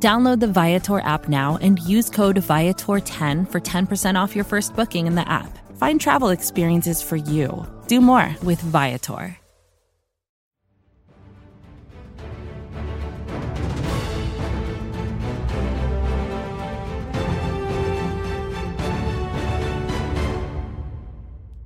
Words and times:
Download 0.00 0.38
the 0.38 0.46
Viator 0.46 1.00
app 1.00 1.28
now 1.28 1.58
and 1.60 1.80
use 1.80 2.08
code 2.08 2.36
Viator10 2.36 3.50
for 3.50 3.60
10% 3.60 4.14
off 4.14 4.36
your 4.36 4.44
first 4.44 4.76
booking 4.76 5.08
in 5.08 5.16
the 5.16 5.28
app. 5.28 5.58
Find 5.76 6.00
travel 6.00 6.28
experiences 6.28 7.02
for 7.02 7.16
you. 7.16 7.66
Do 7.88 8.00
more 8.00 8.32
with 8.44 8.60
Viator. 8.60 9.36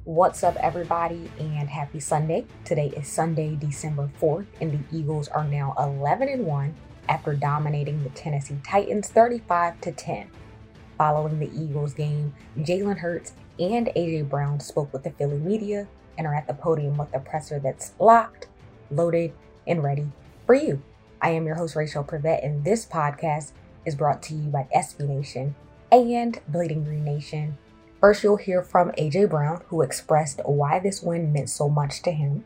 What's 0.05 0.43
up, 0.43 0.57
everybody, 0.57 1.31
and 1.39 1.69
happy 1.69 2.01
Sunday. 2.01 2.47
Today 2.65 2.93
is 2.97 3.09
Sunday, 3.09 3.57
December 3.57 4.11
4th, 4.19 4.47
and 4.63 4.73
the 4.73 4.97
Eagles 4.97 5.29
are 5.29 5.45
now 5.45 5.75
11 5.79 6.29
and 6.29 6.47
1 6.47 6.75
after 7.09 7.35
dominating 7.35 8.03
the 8.03 8.11
Tennessee 8.11 8.59
Titans 8.65 9.09
35 9.09 9.81
to 9.81 9.93
10. 9.93 10.29
Following 10.99 11.39
the 11.39 11.51
Eagles 11.55 11.95
game, 11.95 12.35
Jalen 12.59 12.99
Hurts 12.99 13.33
and 13.59 13.89
AJ 13.97 14.29
Brown 14.29 14.61
spoke 14.61 14.93
with 14.93 15.03
the 15.03 15.11
Philly 15.11 15.39
media 15.39 15.89
and 16.19 16.27
are 16.27 16.35
at 16.35 16.47
the 16.47 16.55
podium 16.55 16.97
with 16.97 17.15
a 17.15 17.21
presser 17.21 17.59
that's 17.59 17.93
locked, 17.99 18.49
loaded, 18.91 19.33
and 19.67 19.83
ready 19.83 20.07
for 20.47 20.55
you. 20.55 20.83
I 21.21 21.31
am 21.31 21.47
your 21.47 21.57
host, 21.57 21.77
Rachel 21.77 22.05
Prevet, 22.05 22.45
and 22.45 22.65
this 22.65 22.85
podcast 22.87 23.53
is 23.85 23.95
brought 23.95 24.23
to 24.25 24.35
you 24.35 24.51
by 24.51 24.69
SB 24.75 25.09
Nation 25.09 25.55
and 25.91 26.41
Bleeding 26.49 26.85
Green 26.85 27.05
Nation 27.05 27.59
First, 28.03 28.25
you'll 28.25 28.37
hear 28.37 28.65
from 28.65 28.91
AJ 28.99 29.31
Brown, 29.31 29.63
who 29.69 29.81
expressed 29.81 30.41
why 30.45 30.81
this 30.81 31.05
win 31.05 31.33
meant 31.33 31.49
so 31.49 31.69
much 31.69 32.03
to 32.03 32.11
him. 32.11 32.45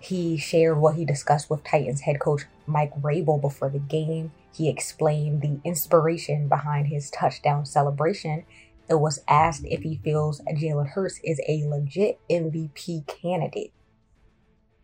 He 0.00 0.36
shared 0.36 0.78
what 0.78 0.94
he 0.94 1.04
discussed 1.04 1.50
with 1.50 1.64
Titans 1.64 2.02
head 2.02 2.20
coach 2.20 2.42
Mike 2.66 2.94
Vrabel 2.94 3.40
before 3.40 3.68
the 3.68 3.80
game. 3.80 4.32
He 4.54 4.68
explained 4.68 5.42
the 5.42 5.60
inspiration 5.64 6.48
behind 6.48 6.86
his 6.86 7.10
touchdown 7.10 7.66
celebration 7.66 8.44
and 8.88 9.00
was 9.00 9.20
asked 9.28 9.64
if 9.66 9.82
he 9.82 10.00
feels 10.02 10.40
Jalen 10.52 10.90
Hurts 10.90 11.20
is 11.24 11.40
a 11.48 11.66
legit 11.66 12.20
MVP 12.30 13.06
candidate. 13.06 13.72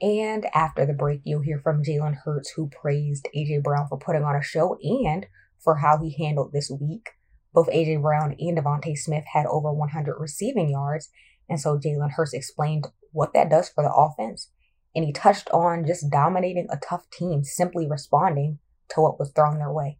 And 0.03 0.47
after 0.53 0.85
the 0.85 0.93
break, 0.93 1.21
you'll 1.25 1.41
hear 1.41 1.59
from 1.59 1.83
Jalen 1.83 2.19
Hurts, 2.25 2.51
who 2.51 2.69
praised 2.69 3.29
AJ 3.35 3.63
Brown 3.63 3.87
for 3.89 3.97
putting 3.97 4.25
on 4.25 4.37
a 4.37 4.43
show 4.43 4.77
and 4.83 5.27
for 5.59 5.77
how 5.77 5.99
he 5.99 6.11
handled 6.11 6.53
this 6.53 6.71
week. 6.71 7.11
Both 7.55 7.69
AJ 7.69 8.03
Brown 8.03 8.35
and 8.39 8.59
DeVonta 8.59 8.99
Smith 8.99 9.25
had 9.33 9.47
over 9.47 9.73
100 9.73 10.19
receiving 10.19 10.69
yards, 10.71 11.09
and 11.49 11.61
so 11.61 11.79
Jalen 11.79 12.11
Hurts 12.11 12.35
explained 12.35 12.89
what 13.13 13.33
that 13.33 13.49
does 13.49 13.69
for 13.69 13.83
the 13.83 13.93
offense. 13.95 14.51
And 14.95 15.05
he 15.05 15.13
touched 15.13 15.51
on 15.51 15.85
just 15.87 16.11
dominating 16.11 16.69
a 16.71 16.77
tough 16.77 17.11
team, 17.11 17.43
simply 17.45 17.87
responding 17.89 18.59
to 18.91 19.01
what 19.01 19.19
was 19.19 19.33
thrown 19.33 19.59
their 19.59 19.73
way. 19.73 19.99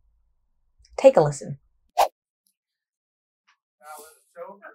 Take 0.97 1.17
a 1.17 1.21
listen. 1.21 1.59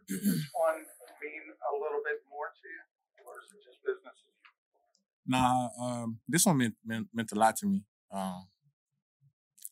Does 0.10 0.22
this 0.26 0.50
one 0.54 0.82
mean 1.22 1.46
a 1.54 1.72
little 1.78 2.02
bit 2.04 2.26
more 2.30 2.50
to 2.50 2.66
you, 2.66 2.82
or 3.28 3.38
is 3.46 3.54
it 3.54 3.62
just 3.64 3.78
business? 3.86 4.18
Nah, 5.28 5.70
um, 5.80 6.20
this 6.28 6.46
one 6.46 6.58
meant, 6.58 6.76
meant 6.84 7.08
meant 7.14 7.32
a 7.32 7.36
lot 7.36 7.56
to 7.58 7.68
me. 7.68 7.86
Um, 8.12 8.48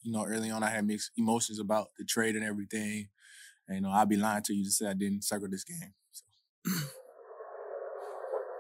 you 0.04 0.12
know, 0.12 0.24
early 0.26 0.52
on 0.52 0.62
I 0.62 0.70
had 0.70 0.86
mixed 0.86 1.12
emotions 1.18 1.60
about 1.60 1.88
the 1.98 2.06
trade 2.06 2.36
and 2.36 2.46
everything. 2.46 3.10
And, 3.68 3.78
you 3.78 3.82
know, 3.82 3.92
I'd 3.92 4.08
be 4.08 4.16
lying 4.16 4.44
to 4.44 4.54
you 4.54 4.64
to 4.64 4.72
say 4.72 4.88
I 4.88 4.94
didn't 4.94 5.24
circle 5.24 5.50
this 5.50 5.64
game. 5.66 5.94
So. 6.14 6.24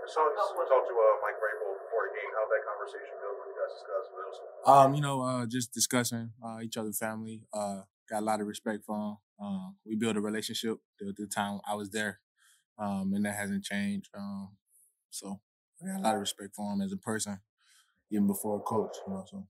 So 0.07 0.23
we 0.23 0.63
talked 0.65 0.87
to 0.87 0.95
uh, 0.95 1.15
Mike 1.19 1.35
Vrabel 1.37 1.77
before 1.77 2.03
the 2.09 2.13
game. 2.15 2.31
How'd 2.31 2.47
that 2.47 2.63
conversation 2.87 3.15
go 3.19 3.29
when 3.39 3.47
you 3.51 3.55
guys 3.59 3.73
discussed 3.75 4.11
those? 4.15 4.67
Um, 4.67 4.95
you 4.95 5.01
know, 5.01 5.21
uh, 5.21 5.45
just 5.45 5.73
discussing 5.73 6.31
uh, 6.43 6.59
each 6.61 6.77
other's 6.77 6.97
family. 6.97 7.43
Uh, 7.53 7.81
got 8.09 8.21
a 8.21 8.25
lot 8.25 8.41
of 8.41 8.47
respect 8.47 8.83
for 8.85 8.97
them. 8.97 9.17
Um, 9.39 9.75
we 9.85 9.95
built 9.95 10.17
a 10.17 10.21
relationship 10.21 10.77
the, 10.99 11.13
the 11.15 11.27
time 11.27 11.59
I 11.67 11.75
was 11.75 11.91
there, 11.91 12.19
um, 12.79 13.13
and 13.13 13.25
that 13.25 13.35
hasn't 13.35 13.63
changed. 13.63 14.09
Um, 14.17 14.49
so 15.09 15.39
I 15.81 15.87
got 15.87 15.99
a 15.99 16.03
lot 16.03 16.15
of 16.15 16.21
respect 16.21 16.55
for 16.55 16.73
him 16.73 16.81
as 16.81 16.91
a 16.91 16.97
person, 16.97 17.39
even 18.11 18.27
before 18.27 18.57
a 18.57 18.61
coach. 18.61 18.97
You 19.05 19.13
know, 19.13 19.25
so. 19.29 19.47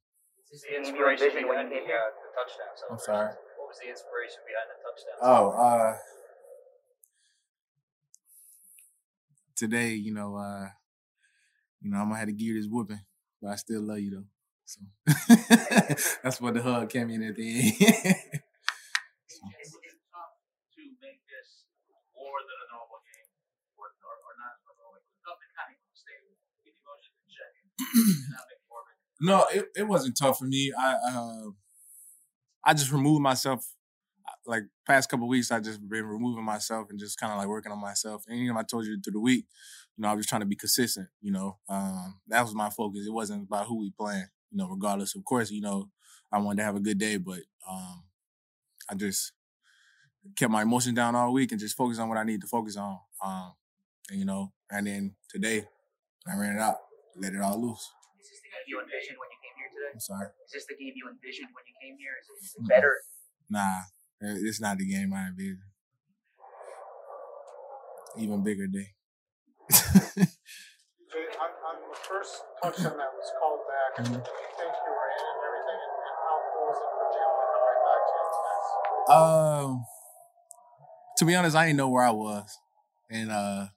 Is 0.49 0.61
the 0.61 0.77
inspiration 0.77 1.29
behind 1.33 1.71
the, 1.71 1.75
uh, 1.75 1.81
the 1.81 2.29
touchdown 2.31 2.87
I'm 2.89 2.99
sorry. 2.99 3.33
What 3.57 3.67
was 3.67 3.79
the 3.83 3.89
inspiration 3.89 4.39
behind 4.47 4.69
the 4.71 4.79
touchdown? 4.79 5.17
Oh, 5.21 5.49
uh, 5.51 5.97
today, 9.57 9.93
you 9.93 10.13
know, 10.13 10.37
uh, 10.37 10.69
you 11.81 11.91
know, 11.91 11.97
I'm 11.97 12.07
gonna 12.07 12.19
have 12.19 12.27
to 12.27 12.33
give 12.33 12.47
you 12.47 12.61
this 12.61 12.69
whooping, 12.69 13.01
but 13.41 13.51
I 13.51 13.55
still 13.55 13.81
love 13.81 13.99
you 13.99 14.11
though. 14.11 14.25
So 14.65 14.81
that's 16.23 16.41
what 16.41 16.53
the 16.55 16.61
hug 16.61 16.89
came 16.89 17.09
in 17.09 17.23
at 17.23 17.35
the 17.35 17.73
end. 17.85 18.15
No, 29.19 29.45
it, 29.53 29.65
it 29.75 29.87
wasn't 29.87 30.17
tough 30.17 30.37
for 30.39 30.45
me. 30.45 30.71
I 30.77 30.93
uh, 31.11 31.49
I 32.63 32.73
just 32.73 32.91
removed 32.91 33.21
myself. 33.21 33.65
Like 34.45 34.63
past 34.85 35.09
couple 35.09 35.27
weeks, 35.27 35.51
I 35.51 35.59
just 35.59 35.87
been 35.87 36.05
removing 36.05 36.43
myself 36.43 36.87
and 36.89 36.99
just 36.99 37.19
kind 37.19 37.31
of 37.31 37.39
like 37.39 37.47
working 37.47 37.71
on 37.71 37.79
myself. 37.79 38.23
And 38.27 38.39
you 38.39 38.51
know, 38.53 38.59
I 38.59 38.63
told 38.63 38.85
you 38.85 38.99
through 39.03 39.13
the 39.13 39.19
week, 39.21 39.45
you 39.97 40.03
know, 40.03 40.09
I 40.09 40.13
was 40.13 40.21
just 40.21 40.29
trying 40.29 40.41
to 40.41 40.47
be 40.47 40.55
consistent. 40.55 41.07
You 41.21 41.31
know, 41.31 41.57
um, 41.67 42.19
that 42.27 42.43
was 42.43 42.53
my 42.53 42.69
focus. 42.69 43.05
It 43.07 43.13
wasn't 43.13 43.43
about 43.43 43.65
who 43.65 43.79
we 43.79 43.91
playing. 43.91 44.27
You 44.51 44.59
know, 44.59 44.67
regardless. 44.67 45.15
Of 45.15 45.25
course, 45.25 45.51
you 45.51 45.61
know, 45.61 45.89
I 46.31 46.39
wanted 46.39 46.57
to 46.57 46.63
have 46.63 46.75
a 46.75 46.79
good 46.79 46.99
day, 46.99 47.17
but 47.17 47.39
um, 47.69 48.03
I 48.89 48.95
just 48.95 49.33
kept 50.35 50.51
my 50.51 50.61
emotions 50.61 50.95
down 50.95 51.15
all 51.15 51.33
week 51.33 51.51
and 51.51 51.59
just 51.59 51.75
focused 51.75 51.99
on 51.99 52.09
what 52.09 52.17
I 52.17 52.23
need 52.23 52.41
to 52.41 52.47
focus 52.47 52.77
on. 52.77 52.99
Um, 53.23 53.53
and 54.09 54.19
you 54.19 54.25
know, 54.25 54.53
and 54.71 54.85
then 54.87 55.15
today, 55.29 55.65
I 56.27 56.37
ran 56.37 56.55
it 56.55 56.61
out, 56.61 56.77
let 57.15 57.33
it 57.33 57.41
all 57.41 57.59
loose. 57.59 57.89
Is 58.19 58.29
this 58.29 58.39
the 58.41 58.49
game 58.49 58.65
you 58.67 58.79
envisioned 58.79 59.17
when 59.17 59.29
you 59.31 59.39
came 59.41 59.55
here 59.57 59.69
today? 59.73 59.91
I'm 59.93 59.99
sorry. 59.99 60.27
Is 60.45 60.51
this 60.53 60.65
the 60.67 60.75
game 60.75 60.93
you 60.95 61.09
envisioned 61.09 61.49
when 61.53 61.63
you 61.65 61.75
came 61.81 61.97
here? 61.97 62.13
Is 62.21 62.29
it, 62.29 62.45
is 62.45 62.55
it 62.59 62.69
better? 62.69 62.93
Nah, 63.49 63.81
it's 64.21 64.61
not 64.61 64.77
the 64.77 64.85
game 64.85 65.13
I 65.13 65.27
envisioned. 65.27 65.59
Even 68.17 68.43
bigger 68.43 68.67
day. 68.67 68.96
On, 71.37 71.49
on 71.67 71.75
the 71.89 71.95
first 72.07 72.43
touchdown 72.61 72.97
that 72.97 73.11
was 73.13 73.29
called 73.39 73.61
back, 73.67 73.91
Mhm. 74.05 74.13
did 74.13 74.27
you 74.27 74.49
think 74.57 74.71
you 74.85 74.91
were 74.91 75.09
in 75.11 75.23
and 75.27 75.43
everything? 75.47 75.79
And, 75.83 75.95
and 76.07 76.17
how 76.23 76.35
cool 76.51 76.65
was 76.67 76.77
it 76.77 76.89
for 76.95 77.05
Jalen 77.13 77.37
to 77.37 77.47
come 77.51 77.63
right 77.67 77.81
back 77.87 78.01
to 78.07 78.13
you? 79.11 79.15
Um, 79.15 79.85
to 81.17 81.25
be 81.25 81.35
honest, 81.35 81.55
I 81.55 81.65
didn't 81.65 81.77
know 81.77 81.89
where 81.89 82.03
I 82.05 82.11
was, 82.11 82.57
and 83.09 83.31
uh, 83.31 83.67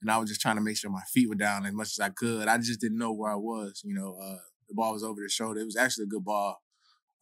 and 0.00 0.10
I 0.10 0.18
was 0.18 0.28
just 0.28 0.40
trying 0.40 0.56
to 0.56 0.62
make 0.62 0.76
sure 0.76 0.90
my 0.90 1.02
feet 1.12 1.28
were 1.28 1.34
down 1.34 1.66
as 1.66 1.72
much 1.72 1.88
as 1.88 2.00
I 2.00 2.10
could. 2.10 2.48
I 2.48 2.58
just 2.58 2.80
didn't 2.80 2.98
know 2.98 3.12
where 3.12 3.32
I 3.32 3.36
was. 3.36 3.82
You 3.84 3.94
know, 3.94 4.16
uh, 4.22 4.38
the 4.68 4.74
ball 4.74 4.92
was 4.92 5.02
over 5.02 5.20
the 5.20 5.28
shoulder. 5.28 5.60
It 5.60 5.64
was 5.66 5.76
actually 5.76 6.04
a 6.04 6.08
good 6.08 6.24
ball, 6.24 6.58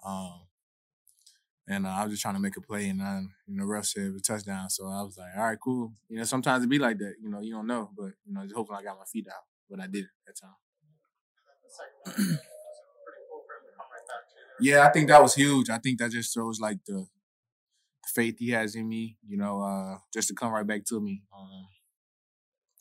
um, 0.04 0.40
and 1.66 1.86
uh, 1.86 1.90
I 1.90 2.04
was 2.04 2.12
just 2.12 2.22
trying 2.22 2.34
to 2.34 2.40
make 2.40 2.56
a 2.56 2.60
play, 2.60 2.88
and 2.88 3.00
uh, 3.00 3.20
you 3.46 3.56
know, 3.56 3.64
ref 3.64 3.86
said 3.86 4.04
it 4.04 4.16
a 4.16 4.20
touchdown. 4.20 4.68
So 4.70 4.86
I 4.86 5.02
was 5.02 5.16
like, 5.16 5.30
all 5.36 5.44
right, 5.44 5.58
cool. 5.62 5.92
You 6.08 6.18
know, 6.18 6.24
sometimes 6.24 6.64
it 6.64 6.68
be 6.68 6.78
like 6.78 6.98
that. 6.98 7.14
You 7.22 7.30
know, 7.30 7.40
you 7.40 7.52
don't 7.52 7.66
know, 7.66 7.90
but 7.96 8.12
you 8.26 8.34
know, 8.34 8.42
just 8.42 8.54
hoping 8.54 8.76
I 8.76 8.82
got 8.82 8.98
my 8.98 9.04
feet 9.04 9.26
down, 9.26 9.34
but 9.68 9.80
I 9.80 9.86
did 9.86 10.06
that 10.26 10.36
time. 10.36 10.50
to 12.04 12.22
to? 12.22 12.38
Yeah, 14.60 14.86
I 14.86 14.92
think 14.92 15.08
that 15.08 15.22
was 15.22 15.34
huge. 15.34 15.70
I 15.70 15.78
think 15.78 15.98
that 15.98 16.10
just 16.12 16.32
shows 16.32 16.60
like 16.60 16.78
the, 16.86 16.94
the 16.94 18.08
faith 18.14 18.36
he 18.38 18.50
has 18.50 18.74
in 18.74 18.88
me, 18.88 19.16
you 19.26 19.36
know, 19.36 19.60
uh, 19.62 19.98
just 20.12 20.28
to 20.28 20.34
come 20.34 20.52
right 20.52 20.66
back 20.66 20.84
to 20.86 21.00
me. 21.00 21.22
Um, 21.36 21.66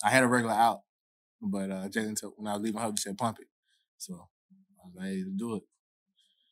I 0.04 0.10
had 0.10 0.24
a 0.24 0.28
regular 0.28 0.54
out, 0.54 0.82
but 1.42 1.72
uh, 1.72 1.88
told 1.90 2.34
when 2.38 2.48
I 2.48 2.54
was 2.54 2.62
leaving 2.62 2.82
he 2.82 2.98
said 2.98 3.18
pump 3.18 3.40
it. 3.40 3.48
So 3.98 4.14
I 4.14 4.86
was 4.86 4.94
hey, 5.00 5.24
let's 5.24 5.38
do 5.38 5.56
it. 5.56 5.64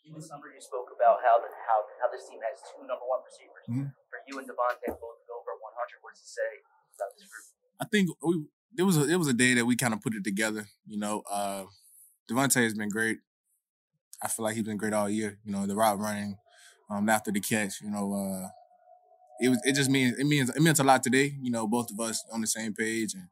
In 0.08 0.14
the 0.14 0.22
summer, 0.22 0.50
you 0.50 0.62
spoke 0.62 0.90
about 0.96 1.20
how 1.22 1.38
the, 1.38 1.52
how 1.68 1.86
this 2.12 2.28
team 2.30 2.40
has 2.44 2.60
two 2.68 2.84
number 2.86 3.06
one 3.08 3.22
receivers. 3.26 3.66
Mhm. 3.68 3.94
For 4.10 4.20
you 4.28 4.40
and 4.40 4.48
DeVonta 4.48 4.88
both 5.00 5.18
to 5.20 5.26
go 5.28 5.42
for 5.44 5.56
100, 5.60 6.00
what 6.02 6.14
does 6.14 6.24
it 6.24 6.32
say 6.32 6.52
about 6.96 7.12
this 7.16 7.28
group? 7.28 7.46
I 7.80 7.86
think 7.86 8.10
we 8.22 8.46
there 8.74 8.86
was 8.86 8.98
a 8.98 9.08
it 9.08 9.16
was 9.18 9.28
a 9.28 9.34
day 9.34 9.54
that 9.56 9.66
we 9.66 9.76
kind 9.76 9.94
of 9.94 10.02
put 10.02 10.16
it 10.16 10.24
together. 10.24 10.68
You 10.86 10.98
know, 11.00 11.24
uh, 11.30 11.66
DeVonta 12.30 12.64
has 12.64 12.74
been 12.74 12.90
great. 12.90 13.20
I 14.22 14.28
feel 14.28 14.46
like 14.46 14.56
he's 14.56 14.64
been 14.64 14.78
great 14.78 14.94
all 14.94 15.10
year. 15.10 15.40
You 15.44 15.52
know, 15.52 15.66
the 15.66 15.76
route 15.76 16.00
running, 16.00 16.38
um, 16.90 17.10
after 17.10 17.32
the 17.32 17.40
catch. 17.40 17.82
You 17.82 17.90
know, 17.90 18.14
uh, 18.14 18.50
it 19.42 19.50
was 19.50 19.60
it 19.66 19.74
just 19.74 19.90
means 19.90 20.18
it 20.18 20.26
means 20.26 20.50
it 20.50 20.62
meant 20.62 20.80
a 20.80 20.84
lot 20.84 21.02
today. 21.04 21.36
You 21.42 21.52
know, 21.52 21.68
both 21.68 21.90
of 21.92 22.00
us 22.00 22.24
on 22.32 22.42
the 22.42 22.48
same 22.48 22.74
page, 22.74 23.14
and 23.14 23.28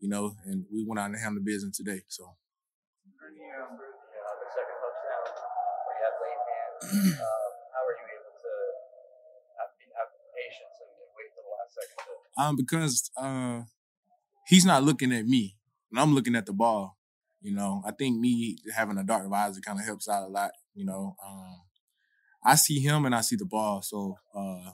you 0.00 0.08
know, 0.08 0.36
and 0.44 0.66
we 0.72 0.84
went 0.84 0.98
out 0.98 1.10
and 1.10 1.16
handled 1.18 1.44
business 1.44 1.76
today. 1.76 2.02
So. 2.08 2.24
The 3.24 4.48
second 4.52 4.76
touchdown 4.82 5.24
you 5.24 5.94
had 6.04 6.14
late. 6.20 6.40
uh, 7.16 7.48
how 7.72 7.82
are 7.88 7.96
you 7.96 8.06
able 8.12 8.34
to 8.36 8.52
have, 9.56 9.72
have 9.96 10.10
patience 10.36 10.76
and, 10.84 10.90
and 11.00 11.10
wait 11.16 11.32
for 11.32 11.40
the 11.40 11.48
last 11.48 11.63
second 11.63 11.63
to 11.63 11.63
Um, 12.36 12.56
because 12.56 13.10
uh, 13.16 13.62
he's 14.46 14.64
not 14.64 14.82
looking 14.82 15.12
at 15.12 15.26
me, 15.26 15.56
and 15.90 16.00
I'm 16.00 16.14
looking 16.14 16.34
at 16.34 16.46
the 16.46 16.52
ball. 16.52 16.96
You 17.40 17.54
know, 17.54 17.82
I 17.86 17.92
think 17.92 18.18
me 18.18 18.56
having 18.74 18.98
a 18.98 19.04
dark 19.04 19.28
visor 19.28 19.60
kind 19.60 19.78
of 19.78 19.84
helps 19.84 20.08
out 20.08 20.24
a 20.24 20.28
lot. 20.28 20.50
You 20.74 20.86
know, 20.86 21.14
um, 21.24 21.60
I 22.44 22.56
see 22.56 22.80
him 22.80 23.04
and 23.04 23.14
I 23.14 23.20
see 23.20 23.36
the 23.36 23.44
ball, 23.44 23.82
so 23.82 24.18
uh, 24.34 24.70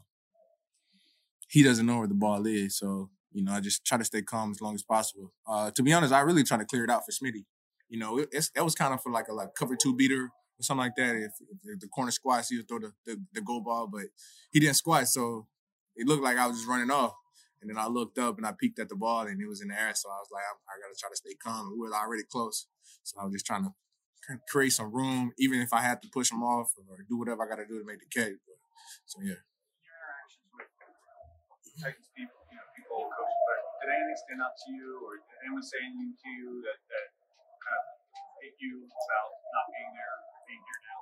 he 1.48 1.62
doesn't 1.62 1.84
know 1.84 1.98
where 1.98 2.08
the 2.08 2.14
ball 2.14 2.46
is. 2.46 2.78
So 2.78 3.10
you 3.32 3.44
know, 3.44 3.52
I 3.52 3.60
just 3.60 3.84
try 3.84 3.98
to 3.98 4.04
stay 4.04 4.22
calm 4.22 4.50
as 4.50 4.60
long 4.60 4.74
as 4.74 4.82
possible. 4.82 5.32
Uh, 5.46 5.70
to 5.72 5.82
be 5.82 5.92
honest, 5.92 6.12
I 6.12 6.20
really 6.20 6.44
try 6.44 6.58
to 6.58 6.64
clear 6.64 6.84
it 6.84 6.90
out 6.90 7.02
for 7.04 7.12
Smitty. 7.12 7.44
You 7.88 7.98
know, 7.98 8.18
it, 8.18 8.28
it 8.32 8.62
was 8.62 8.74
kind 8.74 8.94
of 8.94 9.02
for 9.02 9.12
like 9.12 9.28
a 9.28 9.34
like 9.34 9.54
cover 9.56 9.76
two 9.76 9.94
beater 9.94 10.24
or 10.24 10.62
something 10.62 10.84
like 10.84 10.94
that. 10.96 11.16
If, 11.16 11.32
if 11.64 11.80
the 11.80 11.88
corner 11.88 12.10
squats, 12.10 12.48
he 12.48 12.56
would 12.56 12.68
throw 12.68 12.78
the, 12.78 12.92
the 13.04 13.20
the 13.34 13.40
goal 13.40 13.60
ball, 13.60 13.88
but 13.92 14.04
he 14.50 14.60
didn't 14.60 14.76
squat, 14.76 15.08
so 15.08 15.46
it 16.00 16.08
looked 16.08 16.24
like 16.24 16.40
I 16.40 16.48
was 16.48 16.56
just 16.56 16.68
running 16.68 16.90
off. 16.90 17.12
And 17.60 17.68
then 17.68 17.76
I 17.76 17.92
looked 17.92 18.16
up 18.16 18.40
and 18.40 18.48
I 18.48 18.56
peeked 18.56 18.80
at 18.80 18.88
the 18.88 18.96
ball 18.96 19.28
and 19.28 19.36
it 19.36 19.44
was 19.44 19.60
in 19.60 19.68
the 19.68 19.76
air. 19.76 19.92
So 19.92 20.08
I 20.08 20.16
was 20.16 20.32
like, 20.32 20.48
I, 20.48 20.56
I 20.64 20.80
got 20.80 20.88
to 20.88 20.96
try 20.96 21.12
to 21.12 21.20
stay 21.20 21.36
calm. 21.36 21.68
And 21.68 21.76
we 21.76 21.84
were 21.84 21.92
already 21.92 22.24
close. 22.24 22.64
So 23.04 23.20
I 23.20 23.28
was 23.28 23.36
just 23.36 23.44
trying 23.44 23.68
to 23.68 23.76
create 24.48 24.72
some 24.72 24.88
room, 24.88 25.36
even 25.36 25.60
if 25.60 25.76
I 25.76 25.84
had 25.84 26.00
to 26.00 26.08
push 26.08 26.32
him 26.32 26.40
off 26.40 26.72
or 26.88 27.04
do 27.04 27.20
whatever 27.20 27.44
I 27.44 27.52
got 27.52 27.60
to 27.60 27.68
do 27.68 27.76
to 27.76 27.84
make 27.84 28.00
the 28.00 28.08
catch. 28.08 28.40
But, 28.48 28.56
so 29.04 29.20
yeah. 29.20 29.36
your 29.84 29.92
interactions 29.92 30.48
with 30.56 30.72
Titans 31.84 32.08
people, 32.16 32.40
you 32.48 32.56
know, 32.56 32.64
people, 32.72 33.12
coaches, 33.12 33.40
but 33.44 33.60
did 33.84 33.92
anything 33.92 34.18
stand 34.24 34.40
out 34.40 34.56
to 34.56 34.68
you, 34.72 35.04
or 35.04 35.20
did 35.20 35.38
anyone 35.44 35.60
say 35.60 35.84
anything 35.84 36.16
to 36.16 36.28
you 36.32 36.64
that, 36.64 36.80
that 36.80 37.06
kind 37.60 37.76
of 37.76 37.84
hit 38.40 38.56
you 38.56 38.88
about 38.88 39.28
not 39.52 39.66
being 39.68 39.92
there, 39.92 40.16
being 40.48 40.64
here 40.64 40.80
now? 40.88 41.00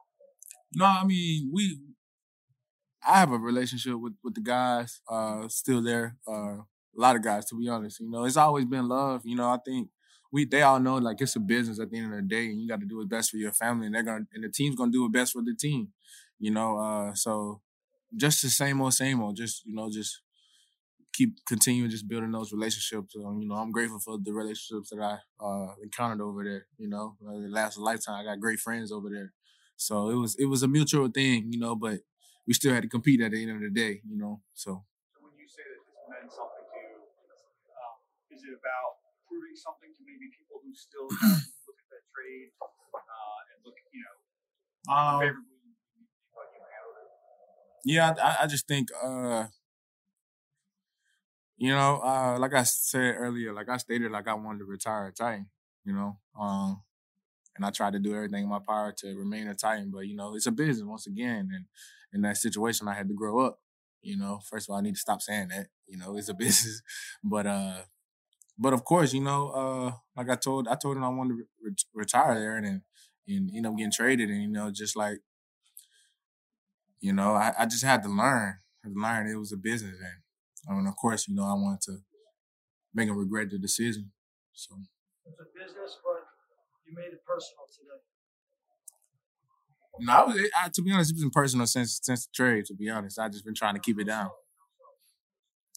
No, 0.75 0.87
I 0.91 1.05
mean 1.07 1.55
we. 1.55 1.88
I 3.09 3.21
have 3.21 3.33
a 3.33 3.39
relationship 3.39 3.95
with 3.97 4.15
with 4.25 4.35
the 4.37 4.43
guys. 4.43 5.01
Uh, 5.11 5.49
still 5.49 5.83
there. 5.83 6.19
Uh, 6.29 6.59
a 6.63 7.01
lot 7.01 7.17
of 7.17 7.23
guys, 7.25 7.47
to 7.47 7.57
be 7.59 7.69
honest. 7.69 8.01
You 8.01 8.11
know, 8.11 8.25
it's 8.25 8.37
always 8.37 8.67
been 8.67 8.89
love. 8.89 9.23
You 9.25 9.37
know, 9.37 9.49
I 9.49 9.59
think 9.65 9.91
we 10.33 10.45
they 10.47 10.63
all 10.63 10.81
know 10.81 10.97
like 10.99 11.21
it's 11.21 11.37
a 11.37 11.41
business 11.41 11.81
at 11.81 11.91
the 11.91 11.99
end 11.99 12.13
of 12.15 12.21
the 12.21 12.29
day, 12.29 12.47
and 12.47 12.61
you 12.61 12.69
got 12.69 12.81
to 12.81 12.87
do 12.87 12.99
what's 12.99 13.09
best 13.09 13.31
for 13.31 13.39
your 13.39 13.53
family, 13.53 13.87
and 13.87 13.95
they're 13.95 14.05
gonna 14.05 14.27
and 14.35 14.45
the 14.45 14.51
team's 14.51 14.77
gonna 14.77 14.93
do 14.93 15.03
what's 15.03 15.13
best 15.15 15.33
for 15.33 15.43
the 15.43 15.55
team. 15.59 15.89
You 16.39 16.53
know, 16.53 16.79
uh, 16.79 17.15
so 17.15 17.63
just 18.17 18.43
the 18.43 18.51
same 18.51 18.81
old, 18.83 18.95
same 18.95 19.23
old. 19.23 19.37
Just 19.37 19.65
you 19.67 19.75
know, 19.75 19.91
just 19.91 20.21
keep 21.13 21.45
continuing 21.47 21.91
just 21.91 22.09
building 22.09 22.33
those 22.33 22.53
relationships. 22.53 23.15
Um, 23.17 23.41
you 23.41 23.49
know, 23.49 23.57
I'm 23.57 23.73
grateful 23.73 24.01
for 24.01 24.19
the 24.23 24.33
relationships 24.33 24.91
that 24.91 25.01
I 25.01 25.19
uh, 25.45 25.75
encountered 25.83 26.21
over 26.23 26.45
there. 26.45 26.67
You 26.79 26.89
know, 26.89 27.17
uh, 27.27 27.33
it 27.33 27.51
lasted 27.51 27.81
a 27.81 27.85
lifetime. 27.85 28.17
I 28.21 28.25
got 28.25 28.41
great 28.41 28.61
friends 28.61 28.93
over 28.93 29.09
there, 29.11 29.33
so 29.77 30.11
it 30.11 30.17
was 30.17 30.37
it 30.39 30.47
was 30.47 30.63
a 30.63 30.69
mutual 30.69 31.09
thing. 31.09 31.53
You 31.53 31.59
know, 31.59 31.75
but 31.75 32.01
we 32.49 32.55
still 32.55 32.73
had 32.73 32.83
to 32.83 32.89
compete 32.89 33.21
at 33.21 33.33
the 33.33 33.43
end 33.43 33.53
of 33.53 33.61
the 33.61 33.71
day. 33.71 34.01
You 34.09 34.17
know, 34.17 34.41
so. 34.55 34.89
So 35.13 35.21
when 35.21 35.37
you 35.37 35.45
say 35.47 35.63
that 35.69 35.85
this 35.85 36.01
meant 36.09 36.33
something 36.33 36.65
to 36.65 36.79
you, 36.81 36.97
um, 37.77 37.97
is 38.33 38.41
it 38.49 38.57
about 38.57 39.05
proving 39.29 39.53
something 39.55 39.93
to 39.93 40.01
maybe 40.09 40.33
people 40.33 40.65
who 40.65 40.73
still 40.73 41.13
kind 41.21 41.45
of 41.45 41.53
look 41.69 41.77
at 41.77 41.89
that 41.93 42.05
trade 42.09 42.57
uh, 42.65 43.53
and 43.53 43.59
look, 43.69 43.77
you 43.93 44.01
know, 44.01 44.17
Um, 44.89 45.21
favorably 45.21 45.77
you 45.77 46.65
handled 46.73 46.97
it? 47.05 47.09
Yeah, 47.85 48.17
I, 48.17 48.45
I 48.45 48.47
just 48.49 48.67
think, 48.67 48.89
uh, 48.97 49.47
you 51.57 51.71
know, 51.71 52.01
uh, 52.03 52.39
like 52.39 52.55
I 52.55 52.63
said 52.63 53.17
earlier, 53.19 53.53
like 53.53 53.69
I 53.69 53.77
stated, 53.79 54.11
like 54.13 54.29
I 54.29 54.35
wanted 54.35 54.61
to 54.61 54.65
retire 54.65 55.09
a 55.09 55.13
Titan, 55.13 55.49
you 55.85 55.93
know, 55.93 56.19
um, 56.39 56.83
and 57.57 57.67
I 57.67 57.71
tried 57.71 57.95
to 57.95 57.99
do 57.99 58.15
everything 58.15 58.45
in 58.45 58.49
my 58.51 58.61
power 58.61 58.95
to 58.99 59.17
remain 59.17 59.49
a 59.49 59.55
Titan, 59.55 59.91
but 59.93 60.07
you 60.07 60.17
know, 60.17 60.35
it's 60.37 60.47
a 60.47 60.53
business 60.53 60.87
once 60.87 61.07
again, 61.07 61.51
and 61.55 61.67
in 62.13 62.23
that 62.23 62.37
situation, 62.37 62.89
I 62.89 62.95
had 62.95 63.09
to 63.09 63.15
grow 63.15 63.41
up. 63.47 63.61
You 64.03 64.17
know, 64.17 64.41
first 64.49 64.69
of 64.69 64.73
all, 64.73 64.79
I 64.79 64.83
need 64.83 64.95
to 64.95 65.01
stop 65.01 65.21
saying 65.23 65.49
that. 65.49 65.69
You 65.87 65.99
know, 65.99 66.17
it's 66.17 66.29
a 66.29 66.35
business, 66.39 66.83
but 67.23 67.47
uh, 67.47 67.83
but 68.59 68.73
of 68.73 68.85
course, 68.85 69.13
you 69.15 69.23
know, 69.23 69.51
uh, 69.51 69.93
like 70.17 70.31
I 70.31 70.37
told, 70.37 70.69
I 70.69 70.77
told 70.77 70.97
him 70.97 71.05
I 71.05 71.09
wanted 71.09 71.37
to 71.39 71.45
re- 71.63 71.75
retire 71.95 72.35
there, 72.39 72.57
and 72.57 72.83
and 73.29 73.51
end 73.55 73.67
up 73.67 73.77
getting 73.77 73.93
traded, 73.93 74.31
and 74.31 74.43
you 74.43 74.49
know, 74.49 74.71
just 74.71 74.97
like 74.97 75.21
you 77.01 77.13
know, 77.13 77.35
I, 77.35 77.53
I 77.59 77.67
just 77.67 77.85
had 77.85 78.03
to 78.03 78.09
learn. 78.09 78.59
Learn 78.85 79.27
it 79.29 79.37
was 79.37 79.53
a 79.53 79.57
business, 79.57 79.97
and 80.01 80.23
I 80.71 80.75
mean, 80.75 80.87
of 80.87 80.97
course, 80.97 81.29
you 81.29 81.35
know, 81.35 81.45
I 81.45 81.53
wanted 81.53 81.83
to 81.83 81.99
make 82.95 83.09
him 83.09 83.17
regret 83.19 83.51
the 83.51 83.59
decision. 83.59 84.13
So 84.53 84.77
It's 85.27 85.39
a 85.41 85.45
business, 85.53 85.99
but 86.03 86.25
you 86.87 86.95
made 86.95 87.13
it 87.13 87.25
personal 87.27 87.67
today. 87.69 88.01
No, 90.01 90.13
I 90.13 90.25
was, 90.25 90.51
I, 90.65 90.69
to 90.69 90.83
be 90.83 90.93
honest, 90.93 91.11
it's 91.13 91.21
been 91.21 91.31
personal 91.31 91.67
since 91.67 92.01
since 92.03 92.27
the 92.27 92.33
trade. 92.35 92.65
To 92.67 92.75
be 92.75 92.89
honest, 92.89 93.19
I 93.19 93.29
just 93.29 93.45
been 93.45 93.55
trying 93.55 93.75
to 93.75 93.81
keep 93.81 93.99
it 94.01 94.05
down, 94.05 94.31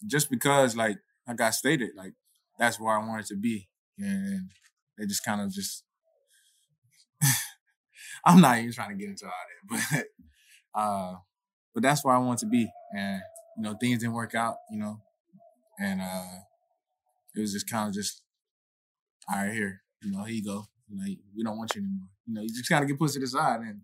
just 0.07 0.29
because, 0.29 0.75
like 0.75 0.97
like 1.27 1.33
I 1.33 1.33
got 1.33 1.53
stated, 1.53 1.91
like 1.95 2.13
that's 2.59 2.79
where 2.79 2.97
I 2.97 3.05
wanted 3.05 3.25
to 3.27 3.35
be, 3.35 3.69
and 3.97 4.49
they 4.97 5.05
just 5.05 5.23
kind 5.23 5.41
of 5.41 5.51
just. 5.51 5.83
I'm 8.25 8.41
not 8.41 8.59
even 8.59 8.71
trying 8.71 8.89
to 8.89 8.95
get 8.95 9.09
into 9.09 9.25
all 9.25 9.31
that, 9.71 10.05
but 10.73 10.79
uh, 10.79 11.15
but 11.73 11.83
that's 11.83 12.03
where 12.03 12.15
I 12.15 12.19
want 12.19 12.39
to 12.39 12.45
be, 12.45 12.69
and 12.95 13.21
you 13.57 13.63
know 13.63 13.75
things 13.79 13.99
didn't 13.99 14.13
work 14.13 14.35
out, 14.35 14.55
you 14.69 14.79
know, 14.79 14.99
and 15.79 16.01
uh, 16.01 16.39
it 17.35 17.39
was 17.41 17.53
just 17.53 17.69
kind 17.69 17.87
of 17.87 17.93
just 17.93 18.21
all 19.31 19.43
right 19.43 19.53
here, 19.53 19.81
you 20.01 20.11
know, 20.11 20.23
here 20.23 20.35
you 20.35 20.43
go, 20.43 20.65
you 20.91 20.97
know, 20.99 21.07
we 21.35 21.43
don't 21.43 21.57
want 21.57 21.73
you 21.75 21.81
anymore, 21.81 22.11
you 22.27 22.33
know, 22.35 22.41
you 22.41 22.49
just 22.49 22.69
gotta 22.69 22.85
get 22.85 22.99
pushed 22.99 23.15
to 23.15 23.19
the 23.19 23.27
side, 23.27 23.61
and 23.61 23.81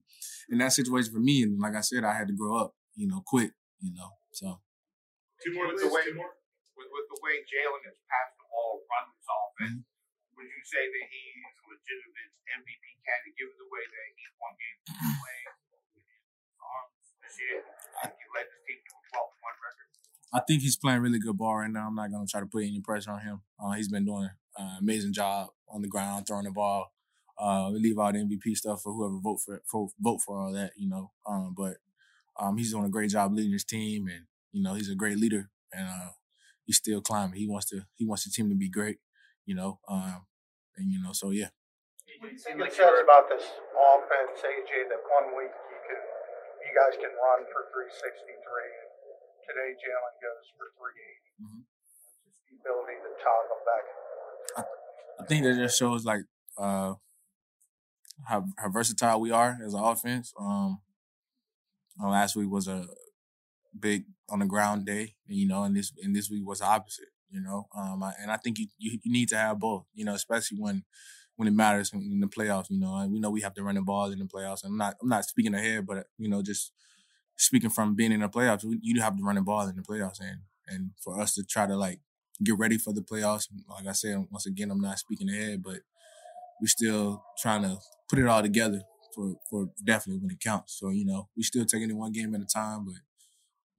in 0.50 0.58
that 0.60 0.74
situation 0.74 1.12
for 1.14 1.20
me, 1.20 1.44
and 1.44 1.60
like 1.60 1.76
I 1.76 1.82
said, 1.82 2.04
I 2.04 2.14
had 2.14 2.28
to 2.28 2.36
grow 2.36 2.58
up, 2.58 2.76
you 2.96 3.08
know, 3.08 3.24
quick, 3.26 3.52
you 3.80 3.94
know, 3.96 4.10
so 4.32 4.60
Two 5.38 5.54
more 5.54 5.70
with 5.70 5.78
the 5.78 5.88
way 5.88 6.02
with, 6.10 6.90
with 6.90 7.08
the 7.14 7.20
way 7.22 7.46
Jalen 7.46 7.82
has 7.86 7.98
passed 8.10 8.34
the 8.42 8.46
ball, 8.50 8.82
run 8.90 9.06
this 9.14 9.30
offense. 9.30 9.86
Would 10.34 10.50
you 10.50 10.64
say 10.66 10.82
that 10.82 11.06
he's 11.14 11.46
a 11.46 11.64
legitimate 11.70 12.32
MVP 12.58 12.86
candidate 13.06 13.38
given 13.38 13.58
the 13.58 13.70
way 13.70 13.86
that 13.86 14.06
he 14.18 14.24
won 14.42 14.54
games 14.58 14.82
playing 14.98 15.50
arms 16.58 16.98
this 17.22 17.38
year? 17.38 17.62
He 17.62 18.26
led 18.34 18.50
the 18.50 18.60
team 18.66 18.82
to 18.82 18.92
a 18.98 19.02
12 19.14 19.30
1 19.46 19.66
record. 19.66 19.90
I 20.34 20.42
think 20.46 20.66
he's 20.66 20.78
playing 20.78 21.06
really 21.06 21.22
good 21.22 21.38
ball 21.38 21.62
right 21.62 21.70
now. 21.70 21.86
I'm 21.86 21.98
not 21.98 22.10
gonna 22.10 22.26
try 22.26 22.42
to 22.42 22.50
put 22.50 22.66
any 22.66 22.82
pressure 22.82 23.14
on 23.14 23.22
him. 23.22 23.46
Uh, 23.62 23.78
he's 23.78 23.90
been 23.90 24.06
doing 24.10 24.30
an 24.58 24.78
amazing 24.82 25.14
job 25.14 25.54
on 25.70 25.86
the 25.86 25.88
ground, 25.90 26.26
throwing 26.26 26.50
the 26.50 26.54
ball. 26.54 26.94
Uh, 27.40 27.70
we 27.72 27.80
leave 27.80 28.00
out 28.00 28.14
the 28.14 28.20
MVP 28.20 28.56
stuff 28.58 28.82
for 28.82 28.94
whoever 28.94 29.20
vote 29.20 29.40
for, 29.46 29.62
for 29.66 29.90
vote 30.00 30.22
for 30.22 30.40
all 30.40 30.52
that, 30.54 30.72
you 30.76 30.90
know. 30.90 31.12
Um, 31.26 31.54
but 31.56 31.78
um, 32.40 32.58
he's 32.58 32.72
doing 32.72 32.86
a 32.86 32.90
great 32.90 33.10
job 33.12 33.34
leading 33.34 33.52
his 33.54 33.64
team, 33.64 34.08
and 34.08 34.26
you 34.52 34.62
know 34.64 34.74
he's 34.74 34.90
a 34.90 34.96
great 34.96 35.18
leader, 35.18 35.50
and 35.74 35.88
uh, 35.88 36.10
he's 36.66 36.78
still 36.78 37.02
climbing. 37.02 37.40
He 37.40 37.48
wants 37.48 37.68
to 37.70 37.86
he 37.96 38.06
wants 38.06 38.24
the 38.24 38.32
team 38.32 38.50
to 38.50 38.56
be 38.56 38.70
great, 38.70 39.00
you 39.46 39.56
know. 39.56 39.80
Um, 39.88 40.26
and 40.78 40.92
you 40.92 41.02
know, 41.02 41.14
so 41.14 41.32
yeah. 41.32 41.50
What 42.20 42.30
do 42.30 42.34
you 42.34 42.40
It 42.40 42.74
think 42.74 43.04
about 43.04 43.30
this 43.30 43.46
offense, 43.78 44.42
AJ, 44.42 44.90
that 44.90 45.02
one 45.06 45.38
week 45.38 45.54
you 45.54 45.80
can, 45.86 46.02
you 46.66 46.72
guys 46.74 46.98
can 46.98 47.14
run 47.14 47.46
for 47.54 47.70
363. 47.70 48.42
Today, 49.46 49.70
Jalen 49.78 50.16
goes 50.18 50.46
for 50.58 50.66
380. 50.82 51.46
Mhm. 51.46 51.62
The 52.50 52.56
ability 52.58 52.98
to 53.06 53.12
toggle 53.22 53.62
back 53.70 53.86
and 53.86 54.02
forth. 54.10 55.22
I 55.22 55.24
think 55.30 55.46
that 55.46 55.56
just 55.62 55.78
shows 55.78 56.06
like 56.06 56.26
uh 56.58 56.98
how 58.26 58.46
how 58.58 58.70
versatile 58.70 59.20
we 59.22 59.32
are 59.32 59.58
as 59.66 59.74
an 59.74 59.80
offense. 59.80 60.34
Um, 60.40 60.80
last 62.00 62.36
week 62.36 62.50
was 62.50 62.68
a 62.68 62.86
big 63.80 64.06
on 64.30 64.40
the 64.40 64.46
ground 64.46 64.86
day, 64.86 65.16
you 65.28 65.48
know, 65.48 65.64
and 65.64 65.76
this 65.76 65.92
and 66.02 66.16
this 66.16 66.30
week 66.30 66.46
was 66.46 66.60
the 66.60 66.66
opposite, 66.66 67.10
you 67.30 67.42
know. 67.42 67.68
Um, 67.78 68.04
I, 68.04 68.14
and 68.22 68.32
I 68.32 68.38
think 68.38 68.60
you, 68.60 68.68
you 68.78 69.00
you 69.04 69.12
need 69.12 69.30
to 69.30 69.38
have 69.38 69.60
both, 69.60 69.86
you 69.94 70.06
know, 70.06 70.14
especially 70.14 70.60
when 70.60 70.84
when 71.36 71.48
it 71.48 71.54
matters 71.54 71.92
in, 71.94 72.20
the 72.20 72.28
playoffs. 72.28 72.70
You 72.70 72.80
know, 72.80 72.96
and 72.96 73.12
we 73.12 73.20
know 73.20 73.30
we 73.30 73.42
have 73.42 73.54
to 73.56 73.64
run 73.64 73.76
the 73.76 73.82
ball 73.82 74.12
in 74.12 74.20
the 74.20 74.26
playoffs. 74.26 74.64
I'm 74.64 74.78
not 74.78 74.96
I'm 75.02 75.10
not 75.10 75.26
speaking 75.26 75.54
ahead, 75.54 75.86
but 75.86 76.08
you 76.18 76.30
know, 76.30 76.42
just 76.42 76.72
speaking 77.38 77.70
from 77.70 77.96
being 77.96 78.12
in 78.12 78.22
the 78.22 78.30
playoffs, 78.30 78.64
you 78.64 78.96
do 78.96 79.02
have 79.02 79.18
to 79.18 79.24
run 79.24 79.36
the 79.36 79.42
ball 79.42 79.68
in 79.68 79.76
the 79.76 79.82
playoffs, 79.82 80.20
and 80.20 80.42
and 80.68 80.92
for 81.02 81.20
us 81.20 81.36
to 81.36 81.44
try 81.44 81.66
to 81.66 81.78
like 81.78 82.00
get 82.44 82.58
ready 82.58 82.78
for 82.78 82.94
the 82.94 83.02
playoffs. 83.02 83.48
Like 83.70 83.88
I 83.88 83.94
said, 83.94 84.26
once 84.32 84.46
again, 84.46 84.72
I'm 84.72 84.82
not 84.82 85.00
speaking 85.00 85.30
ahead, 85.30 85.64
but 85.64 85.80
we're 86.62 86.68
still 86.68 87.24
trying 87.38 87.64
to 87.64 87.78
put 88.10 88.20
it 88.20 88.28
all 88.28 88.42
together 88.42 88.82
for 89.14 89.36
for 89.50 89.70
definitely 89.84 90.22
when 90.22 90.32
it 90.32 90.40
counts. 90.40 90.78
So 90.80 90.90
you 90.90 91.06
know, 91.06 91.30
we 91.36 91.44
still 91.44 91.66
taking 91.66 91.90
it 91.90 91.96
one 91.96 92.12
game 92.12 92.34
at 92.36 92.42
a 92.42 92.46
time, 92.46 92.86
but 92.86 92.96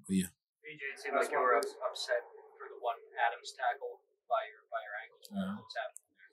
but 0.07 0.17
yeah. 0.17 0.27
AJ, 0.65 0.83
it 0.95 1.01
seemed 1.03 1.17
like 1.17 1.31
you 1.31 1.39
were 1.39 1.57
upset 1.57 2.23
for 2.59 2.67
the 2.69 2.79
one 2.81 2.97
Adams 3.27 3.55
tackle 3.57 4.01
by 4.29 4.43
your 4.51 4.63
by 4.73 4.81
your 4.85 4.97
ankles. 5.05 5.27
Uh-huh. 5.33 5.57
What's 5.63 5.77
happening 5.77 6.09
there? 6.17 6.29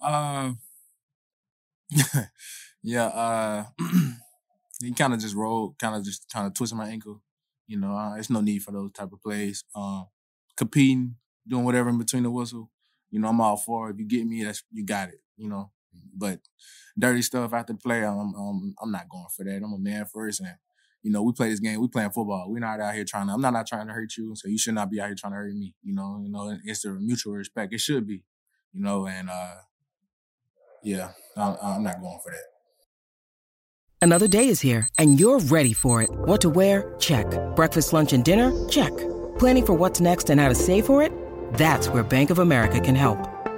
Uh, 0.00 0.52
yeah. 2.82 3.06
Uh, 3.06 3.64
he 4.80 4.92
kind 4.92 5.12
of 5.12 5.20
just 5.20 5.34
rolled, 5.34 5.78
kind 5.78 5.96
of 5.96 6.04
just 6.04 6.30
kind 6.32 6.46
of 6.46 6.54
twisted 6.54 6.78
my 6.78 6.88
ankle. 6.88 7.22
You 7.66 7.78
know, 7.78 7.96
uh, 7.96 8.14
it's 8.14 8.30
no 8.30 8.40
need 8.40 8.62
for 8.62 8.70
those 8.70 8.92
type 8.92 9.12
of 9.12 9.20
plays. 9.20 9.64
Um, 9.74 10.06
competing, 10.56 11.16
doing 11.46 11.64
whatever 11.64 11.88
in 11.88 11.98
between 11.98 12.22
the 12.22 12.30
whistle. 12.30 12.70
You 13.10 13.20
know, 13.20 13.28
I'm 13.28 13.40
all 13.40 13.56
for 13.56 13.88
it. 13.88 13.94
If 13.94 13.98
you 14.00 14.06
get 14.06 14.26
me, 14.26 14.44
that's 14.44 14.62
you 14.72 14.84
got 14.84 15.08
it. 15.08 15.20
You 15.36 15.48
know, 15.48 15.70
but 16.14 16.40
dirty 16.98 17.22
stuff 17.22 17.52
after 17.52 17.72
the 17.72 17.78
play, 17.78 18.04
I'm 18.04 18.34
I'm, 18.34 18.74
I'm 18.82 18.90
not 18.90 19.08
going 19.08 19.26
for 19.36 19.44
that. 19.44 19.62
I'm 19.62 19.72
a 19.72 19.78
man 19.78 20.04
first, 20.06 20.40
and 20.40 20.54
you 21.02 21.12
know, 21.12 21.22
we 21.22 21.32
play 21.32 21.50
this 21.50 21.60
game. 21.60 21.80
We 21.80 21.88
playing 21.88 22.10
football. 22.10 22.46
We're 22.48 22.58
not 22.58 22.80
out 22.80 22.94
here 22.94 23.04
trying 23.04 23.28
to. 23.28 23.32
I'm 23.32 23.40
not, 23.40 23.52
not 23.52 23.66
trying 23.66 23.86
to 23.86 23.92
hurt 23.92 24.16
you, 24.16 24.34
so 24.34 24.48
you 24.48 24.58
should 24.58 24.74
not 24.74 24.90
be 24.90 25.00
out 25.00 25.06
here 25.06 25.16
trying 25.18 25.32
to 25.32 25.36
hurt 25.36 25.54
me. 25.54 25.74
You 25.82 25.94
know, 25.94 26.20
you 26.22 26.30
know, 26.30 26.56
it's 26.64 26.84
a 26.84 26.90
mutual 26.90 27.34
respect. 27.34 27.72
It 27.72 27.80
should 27.80 28.06
be, 28.06 28.24
you 28.72 28.82
know, 28.82 29.06
and 29.06 29.30
uh, 29.30 29.54
yeah, 30.82 31.10
I'm, 31.36 31.56
I'm 31.62 31.82
not 31.82 32.00
going 32.00 32.18
for 32.22 32.32
that. 32.32 32.44
Another 34.00 34.28
day 34.28 34.48
is 34.48 34.60
here, 34.60 34.88
and 34.98 35.18
you're 35.18 35.40
ready 35.40 35.72
for 35.72 36.02
it. 36.02 36.10
What 36.10 36.40
to 36.42 36.50
wear? 36.50 36.94
Check. 36.98 37.26
Breakfast, 37.56 37.92
lunch, 37.92 38.12
and 38.12 38.24
dinner? 38.24 38.68
Check. 38.68 38.96
Planning 39.38 39.66
for 39.66 39.74
what's 39.74 40.00
next 40.00 40.30
and 40.30 40.40
how 40.40 40.48
to 40.48 40.54
save 40.54 40.86
for 40.86 41.02
it? 41.02 41.12
That's 41.54 41.88
where 41.88 42.02
Bank 42.02 42.30
of 42.30 42.38
America 42.38 42.80
can 42.80 42.94
help. 42.94 43.18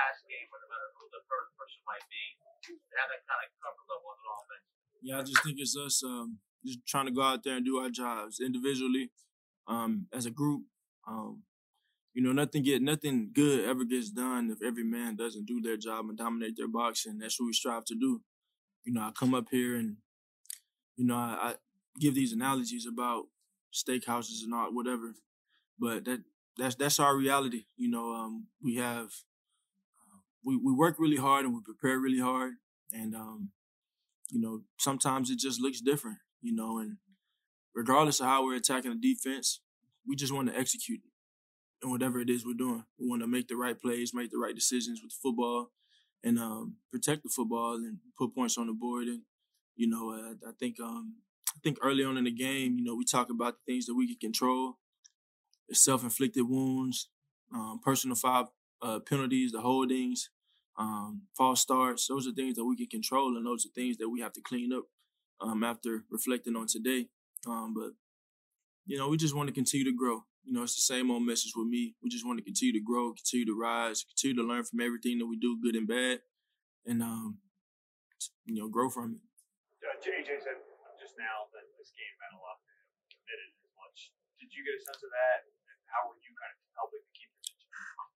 pass 0.00 0.24
game, 0.24 0.48
no 0.48 0.64
matter 0.64 0.88
who 0.96 1.04
the 1.12 1.20
third 1.28 1.52
person 1.60 1.80
might 1.84 2.04
be, 2.08 2.24
to 2.64 2.94
have 2.96 3.12
that 3.12 3.20
kind 3.28 3.40
of 3.44 3.48
comfort 3.60 3.86
level 3.92 4.08
on 4.08 4.16
an 4.16 4.28
offense. 4.32 4.66
Yeah, 5.04 5.16
I 5.20 5.22
just 5.28 5.42
think 5.44 5.60
it's 5.60 5.76
us 5.76 6.00
um, 6.04 6.40
just 6.64 6.80
trying 6.88 7.06
to 7.06 7.12
go 7.12 7.22
out 7.22 7.44
there 7.44 7.56
and 7.60 7.64
do 7.64 7.76
our 7.78 7.92
jobs 7.92 8.40
individually, 8.40 9.12
um, 9.68 10.08
as 10.12 10.24
a 10.24 10.32
group. 10.32 10.64
Um, 11.04 11.44
you 12.14 12.22
know, 12.22 12.32
nothing 12.32 12.62
get 12.62 12.82
nothing 12.82 13.30
good 13.32 13.68
ever 13.68 13.84
gets 13.84 14.10
done 14.10 14.50
if 14.50 14.66
every 14.66 14.84
man 14.84 15.16
doesn't 15.16 15.46
do 15.46 15.60
their 15.60 15.76
job 15.76 16.08
and 16.08 16.18
dominate 16.18 16.56
their 16.56 16.68
box, 16.68 17.06
and 17.06 17.20
that's 17.20 17.38
what 17.38 17.46
we 17.46 17.52
strive 17.52 17.84
to 17.86 17.94
do. 17.94 18.20
You 18.84 18.92
know, 18.92 19.02
I 19.02 19.10
come 19.12 19.34
up 19.34 19.46
here 19.50 19.76
and 19.76 19.96
you 20.96 21.06
know 21.06 21.16
I, 21.16 21.38
I 21.40 21.54
give 21.98 22.14
these 22.14 22.32
analogies 22.32 22.86
about 22.86 23.26
steakhouses 23.72 24.42
and 24.44 24.54
all 24.54 24.74
whatever, 24.74 25.14
but 25.78 26.04
that 26.04 26.22
that's 26.58 26.74
that's 26.74 27.00
our 27.00 27.16
reality. 27.16 27.64
You 27.76 27.90
know, 27.90 28.12
um, 28.14 28.48
we 28.62 28.76
have 28.76 29.10
we 30.44 30.56
we 30.56 30.72
work 30.72 30.96
really 30.98 31.16
hard 31.16 31.44
and 31.44 31.54
we 31.54 31.60
prepare 31.60 31.98
really 31.98 32.20
hard, 32.20 32.54
and 32.92 33.14
um, 33.14 33.50
you 34.30 34.40
know 34.40 34.62
sometimes 34.78 35.30
it 35.30 35.38
just 35.38 35.60
looks 35.60 35.80
different. 35.80 36.18
You 36.42 36.54
know, 36.54 36.78
and 36.78 36.96
regardless 37.74 38.20
of 38.20 38.26
how 38.26 38.44
we're 38.44 38.56
attacking 38.56 38.92
the 38.92 39.14
defense, 39.14 39.60
we 40.06 40.16
just 40.16 40.32
want 40.32 40.48
to 40.48 40.58
execute. 40.58 41.00
And 41.82 41.90
whatever 41.90 42.20
it 42.20 42.28
is 42.28 42.44
we're 42.44 42.54
doing, 42.54 42.84
we 42.98 43.08
want 43.08 43.22
to 43.22 43.26
make 43.26 43.48
the 43.48 43.56
right 43.56 43.80
plays, 43.80 44.12
make 44.12 44.30
the 44.30 44.38
right 44.38 44.54
decisions 44.54 45.00
with 45.02 45.12
the 45.12 45.16
football, 45.22 45.70
and 46.22 46.38
um, 46.38 46.76
protect 46.90 47.22
the 47.22 47.30
football 47.30 47.74
and 47.76 47.98
put 48.18 48.34
points 48.34 48.58
on 48.58 48.66
the 48.66 48.74
board. 48.74 49.06
And 49.06 49.22
you 49.76 49.88
know, 49.88 50.12
uh, 50.12 50.48
I 50.48 50.52
think 50.58 50.78
um, 50.80 51.16
I 51.48 51.58
think 51.62 51.78
early 51.82 52.04
on 52.04 52.16
in 52.16 52.24
the 52.24 52.30
game, 52.30 52.78
you 52.78 52.84
know, 52.84 52.94
we 52.94 53.04
talk 53.04 53.30
about 53.30 53.54
the 53.54 53.72
things 53.72 53.86
that 53.86 53.94
we 53.94 54.06
can 54.06 54.18
control, 54.30 54.78
the 55.68 55.74
self-inflicted 55.74 56.48
wounds, 56.48 57.08
um, 57.54 57.80
personal 57.82 58.16
foul 58.16 58.52
uh, 58.82 58.98
penalties, 59.00 59.52
the 59.52 59.60
holdings, 59.60 60.30
um, 60.78 61.22
false 61.36 61.60
starts. 61.60 62.06
Those 62.06 62.26
are 62.26 62.32
things 62.32 62.56
that 62.56 62.64
we 62.64 62.76
can 62.76 62.86
control, 62.86 63.36
and 63.36 63.46
those 63.46 63.66
are 63.66 63.74
things 63.74 63.98
that 63.98 64.08
we 64.08 64.20
have 64.20 64.32
to 64.32 64.40
clean 64.40 64.72
up 64.72 64.84
um, 65.40 65.62
after 65.64 66.04
reflecting 66.10 66.56
on 66.56 66.66
today. 66.66 67.06
Um, 67.46 67.74
but 67.74 67.92
you 68.86 68.98
know, 68.98 69.08
we 69.08 69.16
just 69.16 69.36
want 69.36 69.48
to 69.48 69.54
continue 69.54 69.84
to 69.84 69.96
grow. 69.96 70.24
You 70.44 70.56
know, 70.56 70.62
it's 70.62 70.74
the 70.74 70.80
same 70.80 71.10
old 71.10 71.22
message 71.22 71.52
with 71.54 71.68
me. 71.68 71.94
We 72.02 72.08
just 72.08 72.26
want 72.26 72.38
to 72.38 72.44
continue 72.44 72.72
to 72.72 72.80
grow, 72.80 73.12
continue 73.12 73.46
to 73.46 73.56
rise, 73.56 74.04
continue 74.08 74.40
to 74.40 74.46
learn 74.46 74.64
from 74.64 74.80
everything 74.80 75.18
that 75.18 75.28
we 75.28 75.36
do, 75.36 75.60
good 75.60 75.76
and 75.76 75.86
bad, 75.86 76.20
and 76.86 77.02
um, 77.02 77.38
you 78.46 78.56
know, 78.56 78.68
grow 78.68 78.88
from 78.88 79.20
it. 79.20 79.22
Uh, 79.84 79.96
JJ 80.00 80.40
said 80.40 80.60
just 80.96 81.16
now 81.20 81.48
that 81.52 81.64
this 81.76 81.92
game 81.92 82.14
meant 82.20 82.36
a 82.36 82.40
lot 82.40 82.56
to 82.60 82.68
him, 82.72 82.88
committed 83.12 83.52
as 83.52 83.72
much. 83.76 84.16
Did 84.40 84.48
you 84.52 84.64
get 84.64 84.80
a 84.80 84.82
sense 84.84 85.04
of 85.04 85.12
that? 85.12 85.44
And 85.44 85.76
how 85.92 86.08
were 86.08 86.16
you 86.24 86.32
kind 86.32 86.52
of 86.56 86.60
helping? 86.76 87.09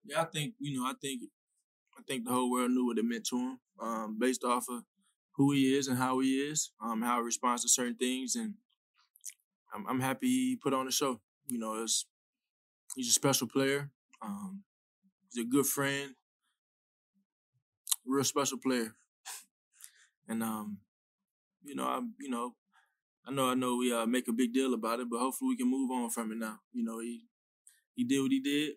Yeah, 0.04 0.22
I 0.22 0.24
think 0.24 0.54
you 0.58 0.78
know, 0.78 0.86
I 0.86 0.94
think, 1.00 1.22
I 1.98 2.02
think 2.06 2.24
the 2.24 2.32
whole 2.32 2.50
world 2.50 2.72
knew 2.72 2.86
what 2.86 2.98
it 2.98 3.04
meant 3.04 3.26
to 3.28 3.38
him, 3.38 3.60
um, 3.80 4.18
based 4.18 4.44
off 4.44 4.66
of 4.70 4.84
who 5.36 5.52
he 5.52 5.76
is 5.76 5.88
and 5.88 5.98
how 5.98 6.20
he 6.20 6.36
is, 6.40 6.72
um, 6.82 7.02
how 7.02 7.18
he 7.18 7.24
responds 7.24 7.62
to 7.62 7.68
certain 7.68 7.96
things, 7.96 8.36
and 8.36 8.54
I'm, 9.74 9.86
I'm 9.88 10.00
happy 10.00 10.26
he 10.28 10.56
put 10.56 10.74
on 10.74 10.86
the 10.86 10.92
show. 10.92 11.20
You 11.46 11.58
know, 11.58 11.82
it's 11.82 12.06
he's 12.96 13.08
a 13.10 13.12
special 13.12 13.48
player. 13.48 13.90
Um, 14.22 14.64
he's 15.32 15.44
a 15.44 15.48
good 15.48 15.66
friend, 15.66 16.14
real 18.06 18.24
special 18.24 18.58
player, 18.58 18.94
and 20.28 20.42
um, 20.42 20.78
you 21.64 21.74
know, 21.74 21.84
I 21.86 22.00
you 22.20 22.30
know, 22.30 22.54
I 23.26 23.32
know 23.32 23.50
I 23.50 23.54
know 23.54 23.76
we 23.76 23.92
uh, 23.94 24.06
make 24.06 24.28
a 24.28 24.32
big 24.32 24.54
deal 24.54 24.74
about 24.74 25.00
it, 25.00 25.08
but 25.10 25.20
hopefully 25.20 25.50
we 25.50 25.56
can 25.56 25.70
move 25.70 25.90
on 25.90 26.10
from 26.10 26.32
it 26.32 26.38
now. 26.38 26.60
You 26.72 26.84
know, 26.84 27.00
he 27.00 27.22
he 27.94 28.04
did 28.04 28.20
what 28.22 28.32
he 28.32 28.40
did. 28.40 28.74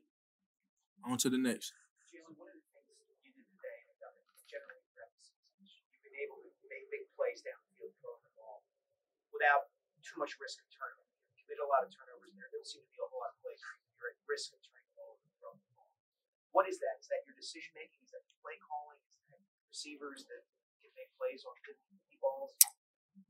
On 1.06 1.18
to 1.20 1.30
the 1.30 1.40
next. 1.40 1.72
Jalen, 2.10 2.34
one 2.36 2.50
of 2.50 2.58
the 2.58 2.64
things 2.74 3.14
you 3.22 3.32
did 3.32 3.48
today, 3.48 3.78
and 3.86 3.96
done 4.02 4.16
it 4.18 4.26
generally 4.50 4.82
throughout 4.92 5.14
the 5.14 5.24
season, 5.24 5.52
is 5.62 5.70
you've 5.78 6.04
been 6.04 6.18
able 6.20 6.42
to 6.42 6.64
make 6.68 6.88
big 6.90 7.06
plays 7.14 7.40
down 7.46 7.60
the 7.78 7.88
throwing 8.02 8.24
the 8.26 8.34
ball 8.36 8.66
without 9.32 9.72
too 10.04 10.18
much 10.20 10.36
risk 10.42 10.60
of 10.64 10.68
turnover. 10.74 11.08
You 11.38 11.46
made 11.48 11.62
a 11.62 11.70
lot 11.70 11.86
of 11.86 11.94
turnovers 11.94 12.34
there. 12.36 12.48
There 12.50 12.60
doesn't 12.60 12.80
seem 12.80 12.84
to 12.84 12.92
be 12.92 13.00
a 13.00 13.08
whole 13.08 13.24
lot 13.24 13.32
of 13.36 13.40
plays 13.40 13.60
where 13.62 13.78
you're 14.00 14.12
at 14.12 14.20
risk 14.28 14.52
of 14.56 14.60
turning 14.64 14.88
the 14.90 14.96
ball 14.98 15.16
over 15.16 15.24
and 15.24 15.36
throwing 15.40 15.62
the 15.62 15.70
ball. 15.76 15.92
What 16.52 16.66
is 16.68 16.82
that? 16.84 17.00
Is 17.00 17.08
that 17.12 17.24
your 17.24 17.38
decision 17.38 17.72
making? 17.78 18.04
Is 18.04 18.12
that 18.12 18.24
play 18.44 18.58
calling? 18.60 19.00
Is 19.00 19.32
that 19.32 19.42
receivers 19.70 20.26
that 20.28 20.44
can 20.82 20.92
make 20.98 21.12
plays 21.16 21.46
on 21.48 21.56
good 21.64 21.78
balls? 22.20 22.56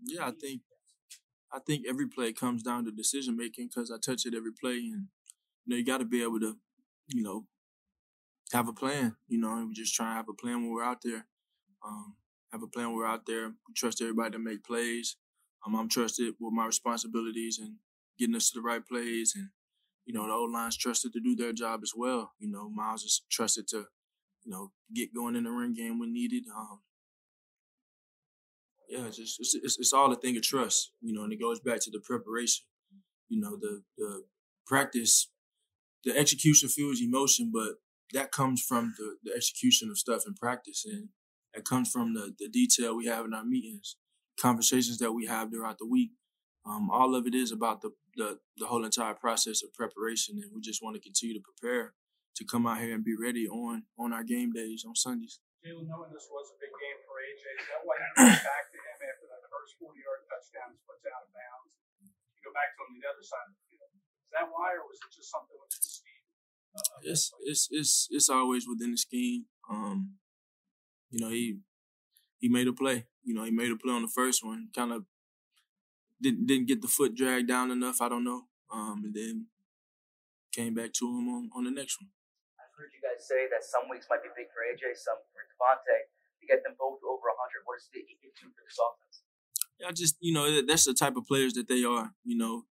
Yeah, 0.02 0.30
I 0.30 0.34
think 0.34 0.62
I 1.52 1.60
think 1.60 1.86
every 1.88 2.08
play 2.08 2.34
comes 2.34 2.64
down 2.64 2.86
to 2.86 2.92
decision 2.92 3.38
making 3.38 3.70
because 3.70 3.92
I 3.92 3.98
touch 3.98 4.26
it 4.26 4.36
every 4.36 4.52
play, 4.52 4.78
and 4.78 5.08
you 5.66 5.68
know 5.68 5.76
you 5.78 5.86
got 5.86 6.00
to 6.00 6.06
be 6.06 6.22
able 6.22 6.40
to, 6.40 6.58
you 7.08 7.24
know, 7.24 7.46
have 8.54 8.68
a 8.68 8.74
plan. 8.74 9.16
You 9.28 9.40
know, 9.40 9.58
and 9.58 9.70
we 9.70 9.74
just 9.74 9.96
try 9.96 10.10
to 10.10 10.16
have 10.16 10.30
a 10.30 10.34
plan 10.34 10.62
when 10.62 10.72
we're 10.72 10.84
out 10.84 11.02
there. 11.04 11.26
Um, 11.86 12.16
have 12.52 12.64
a 12.64 12.68
plan 12.68 12.88
when 12.88 12.98
we're 12.98 13.08
out 13.08 13.26
there. 13.26 13.48
We 13.48 13.74
trust 13.76 14.02
everybody 14.02 14.32
to 14.32 14.40
make 14.40 14.64
plays. 14.64 15.18
Um, 15.66 15.76
I'm 15.76 15.90
trusted 15.90 16.34
with 16.40 16.54
my 16.54 16.66
responsibilities 16.66 17.60
and 17.60 17.76
getting 18.18 18.36
us 18.36 18.50
to 18.52 18.60
the 18.60 18.62
right 18.62 18.86
plays, 18.86 19.34
and 19.36 19.50
you 20.06 20.14
know 20.14 20.26
the 20.26 20.34
old 20.34 20.52
line's 20.52 20.78
trusted 20.78 21.14
to 21.14 21.20
do 21.20 21.36
their 21.36 21.54
job 21.54 21.82
as 21.84 21.94
well. 21.96 22.32
You 22.40 22.50
know, 22.50 22.70
Miles 22.70 23.04
is 23.04 23.22
trusted 23.30 23.68
to, 23.70 23.86
you 24.44 24.52
know, 24.52 24.72
get 24.94 25.14
going 25.14 25.36
in 25.36 25.44
the 25.44 25.50
ring 25.52 25.74
game 25.74 26.00
when 26.00 26.14
needed. 26.14 26.44
Um, 26.56 26.80
yeah, 28.90 29.06
it's 29.08 29.18
just 29.18 29.40
it's, 29.40 29.56
it's, 29.56 29.80
it's 29.80 29.94
all 29.94 30.12
a 30.12 30.16
thing 30.16 30.38
of 30.38 30.44
trust, 30.44 30.92
you 31.02 31.14
know, 31.14 31.24
and 31.24 31.34
it 31.34 31.42
goes 31.42 31.60
back 31.60 31.80
to 31.82 31.92
the 31.92 32.00
preparation. 32.00 32.66
You 33.28 33.42
know, 33.42 33.58
the 33.58 33.84
the 33.98 34.24
practice, 34.66 35.30
the 36.06 36.18
execution 36.18 36.70
fuels 36.70 37.02
emotion, 37.02 37.52
but 37.54 37.74
that 38.14 38.32
comes 38.32 38.62
from 38.62 38.94
the, 38.98 39.18
the 39.24 39.36
execution 39.36 39.90
of 39.90 39.98
stuff 39.98 40.24
in 40.28 40.34
practice, 40.34 40.86
and 40.86 41.10
that 41.54 41.66
comes 41.66 41.92
from 41.92 42.14
the 42.14 42.34
the 42.38 42.50
detail 42.50 42.96
we 42.96 43.08
have 43.08 43.26
in 43.26 43.34
our 43.34 43.46
meetings, 43.46 43.98
conversations 44.40 44.98
that 45.00 45.14
we 45.14 45.26
have 45.26 45.52
throughout 45.52 45.80
the 45.80 45.88
week. 45.88 46.12
Um, 46.68 46.90
all 46.92 47.16
of 47.16 47.26
it 47.28 47.36
is 47.36 47.52
about 47.52 47.82
the, 47.82 47.92
the 48.16 48.40
the 48.58 48.68
whole 48.68 48.84
entire 48.84 49.16
process 49.16 49.64
of 49.64 49.74
preparation, 49.74 50.40
and 50.42 50.52
we 50.54 50.62
just 50.62 50.84
want 50.84 50.96
to 50.96 51.02
continue 51.02 51.36
to 51.36 51.44
prepare 51.44 51.94
to 52.36 52.46
come 52.46 52.68
out 52.68 52.80
here 52.80 52.94
and 52.94 53.04
be 53.04 53.16
ready 53.18 53.48
on 53.48 53.84
on 53.98 54.14
our 54.14 54.24
game 54.24 54.54
days 54.54 54.86
on 54.88 54.96
Sundays. 54.96 55.40
Jalen, 55.66 55.90
knowing 55.90 56.14
this 56.14 56.30
was 56.30 56.54
a 56.54 56.58
big 56.62 56.70
game 56.70 57.00
for 57.04 57.18
AJ, 57.18 57.44
is 57.58 57.68
that 57.68 57.82
why 57.82 57.96
you 57.98 58.08
went 58.24 58.46
back 58.46 58.66
to 58.70 58.78
him 58.78 58.98
after 59.04 59.26
that 59.26 59.42
first 59.50 59.74
40 59.82 59.98
yard 60.00 60.22
touchdown 60.30 60.70
splits 60.78 61.04
out 61.10 61.26
of 61.26 61.32
bounds? 61.34 61.74
You 62.06 62.40
go 62.46 62.54
back 62.54 62.78
to 62.78 62.80
him 62.86 63.02
the 63.02 63.10
other 63.10 63.26
side 63.26 63.50
of 63.50 63.58
the 63.58 63.64
field. 63.66 63.92
Is 63.98 64.32
that 64.38 64.48
why, 64.54 64.78
or 64.78 64.86
was 64.86 65.02
it 65.02 65.10
just 65.12 65.34
something 65.34 65.58
with? 65.58 65.74
Uh, 65.74 65.97
it's 67.04 67.32
it's 67.42 67.68
it's 67.72 68.08
it's 68.12 68.30
always 68.30 68.68
within 68.68 68.92
the 68.92 68.98
scheme. 68.98 69.46
Um, 69.70 70.16
you 71.10 71.20
know, 71.20 71.30
he 71.30 71.60
he 72.40 72.50
made 72.50 72.68
a 72.68 72.74
play. 72.74 73.06
You 73.24 73.34
know, 73.34 73.44
he 73.44 73.52
made 73.52 73.72
a 73.72 73.78
play 73.78 73.94
on 73.94 74.02
the 74.02 74.08
first 74.14 74.44
one. 74.44 74.70
Kind 74.76 74.92
of 74.92 75.04
didn't 76.22 76.46
didn't 76.46 76.68
get 76.68 76.82
the 76.82 76.88
foot 76.88 77.16
dragged 77.16 77.48
down 77.48 77.72
enough. 77.72 78.02
I 78.02 78.10
don't 78.10 78.24
know. 78.24 78.44
Um, 78.72 79.02
and 79.06 79.14
then 79.14 79.48
came 80.52 80.74
back 80.74 80.92
to 81.00 81.06
him 81.06 81.30
on, 81.30 81.50
on 81.56 81.64
the 81.64 81.72
next 81.72 82.02
one. 82.02 82.10
I've 82.58 82.74
heard 82.76 82.92
you 82.92 83.00
guys 83.00 83.22
say 83.24 83.48
that 83.54 83.64
some 83.64 83.88
weeks 83.90 84.08
might 84.10 84.26
be 84.26 84.30
big 84.36 84.50
for 84.50 84.66
AJ, 84.66 84.98
some 84.98 85.22
for 85.32 85.46
DeVonta. 85.46 86.10
To 86.42 86.46
get 86.46 86.62
them 86.62 86.78
both 86.78 87.02
over 87.02 87.34
100, 87.34 87.66
what 87.66 87.82
is 87.82 87.90
the 87.90 88.06
get 88.06 88.30
to 88.30 88.46
for 88.54 88.62
this 88.62 88.78
offense? 88.78 89.26
Yeah, 89.80 89.90
just 89.90 90.18
you 90.22 90.34
know 90.34 90.62
that's 90.66 90.86
the 90.86 90.94
type 90.94 91.18
of 91.18 91.26
players 91.26 91.54
that 91.54 91.68
they 91.68 91.84
are. 91.84 92.14
You 92.24 92.38
know, 92.38 92.66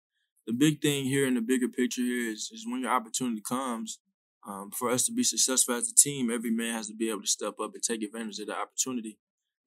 the 0.47 0.53
big 0.53 0.81
thing 0.81 1.05
here 1.05 1.27
in 1.27 1.35
the 1.35 1.41
bigger 1.41 1.69
picture 1.69 2.03
here 2.03 2.31
is 2.31 2.51
is 2.53 2.67
when 2.67 2.83
your 2.83 2.93
opportunity 2.93 3.43
comes. 3.47 3.99
Um, 4.47 4.71
for 4.71 4.91
us 4.91 5.05
to 5.07 5.13
be 5.13 5.25
successful 5.25 5.75
as 5.75 5.91
a 5.91 5.95
team, 5.95 6.31
every 6.31 6.53
man 6.53 6.73
has 6.75 6.87
to 6.87 6.95
be 6.95 7.11
able 7.11 7.23
to 7.23 7.27
step 7.27 7.55
up 7.61 7.73
and 7.75 7.83
take 7.83 8.03
advantage 8.05 8.39
of 8.39 8.47
the 8.47 8.57
opportunity. 8.57 9.19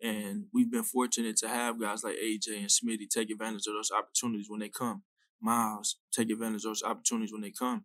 And 0.02 0.46
we've 0.54 0.72
been 0.72 0.84
fortunate 0.84 1.36
to 1.38 1.50
have 1.50 1.82
guys 1.82 2.04
like 2.04 2.16
AJ 2.16 2.60
and 2.60 2.68
Smitty 2.68 3.10
take 3.10 3.30
advantage 3.30 3.68
of 3.68 3.74
those 3.74 3.92
opportunities 3.92 4.50
when 4.50 4.62
they 4.62 4.70
come. 4.70 5.04
Miles 5.42 5.98
take 6.14 6.30
advantage 6.30 6.64
of 6.64 6.70
those 6.70 6.84
opportunities 6.84 7.34
when 7.34 7.42
they 7.42 7.52
come. 7.52 7.84